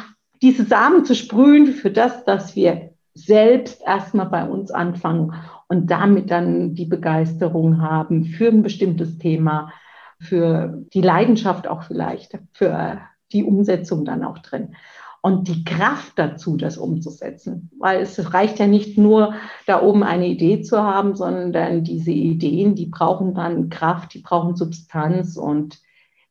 [0.43, 5.35] diese Samen zu sprühen für das, dass wir selbst erstmal bei uns anfangen
[5.69, 9.73] und damit dann die Begeisterung haben für ein bestimmtes Thema,
[10.21, 13.01] für die Leidenschaft auch vielleicht, für
[13.33, 14.75] die Umsetzung dann auch drin.
[15.23, 17.71] Und die Kraft dazu, das umzusetzen.
[17.79, 19.35] Weil es reicht ja nicht nur,
[19.67, 24.57] da oben eine Idee zu haben, sondern diese Ideen, die brauchen dann Kraft, die brauchen
[24.57, 25.79] Substanz und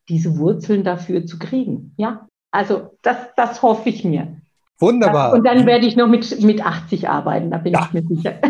[0.07, 1.93] diese Wurzeln dafür zu kriegen.
[1.97, 4.41] Ja, also das, das hoffe ich mir.
[4.79, 5.33] Wunderbar.
[5.33, 7.85] Und dann werde ich noch mit, mit 80 arbeiten, da bin ja.
[7.85, 8.39] ich mir sicher.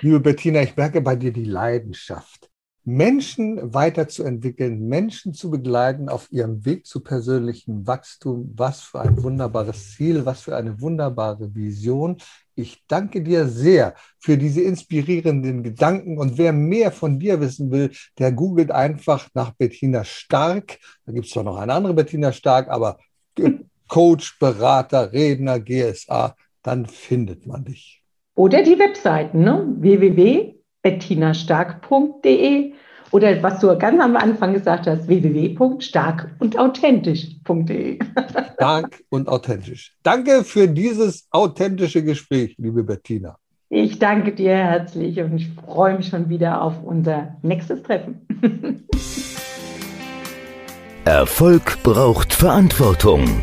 [0.00, 2.50] Liebe Bettina, ich merke bei dir die Leidenschaft.
[2.86, 8.52] Menschen weiterzuentwickeln, Menschen zu begleiten auf ihrem Weg zu persönlichem Wachstum.
[8.56, 12.18] Was für ein wunderbares Ziel, was für eine wunderbare Vision.
[12.54, 16.18] Ich danke dir sehr für diese inspirierenden Gedanken.
[16.18, 20.78] Und wer mehr von dir wissen will, der googelt einfach nach Bettina Stark.
[21.06, 22.98] Da gibt es zwar noch eine andere Bettina Stark, aber
[23.88, 28.02] Coach, Berater, Redner, GSA, dann findet man dich.
[28.34, 29.66] Oder die Webseiten, ne?
[29.78, 32.72] www.bettinastark.de
[33.12, 37.98] oder was du ganz am Anfang gesagt hast, www.starkundauthentisch.de.
[38.54, 39.94] Stark und authentisch.
[40.02, 43.38] Danke für dieses authentische Gespräch, liebe Bettina.
[43.68, 48.26] Ich danke dir herzlich und ich freue mich schon wieder auf unser nächstes Treffen.
[51.04, 53.42] Erfolg braucht Verantwortung.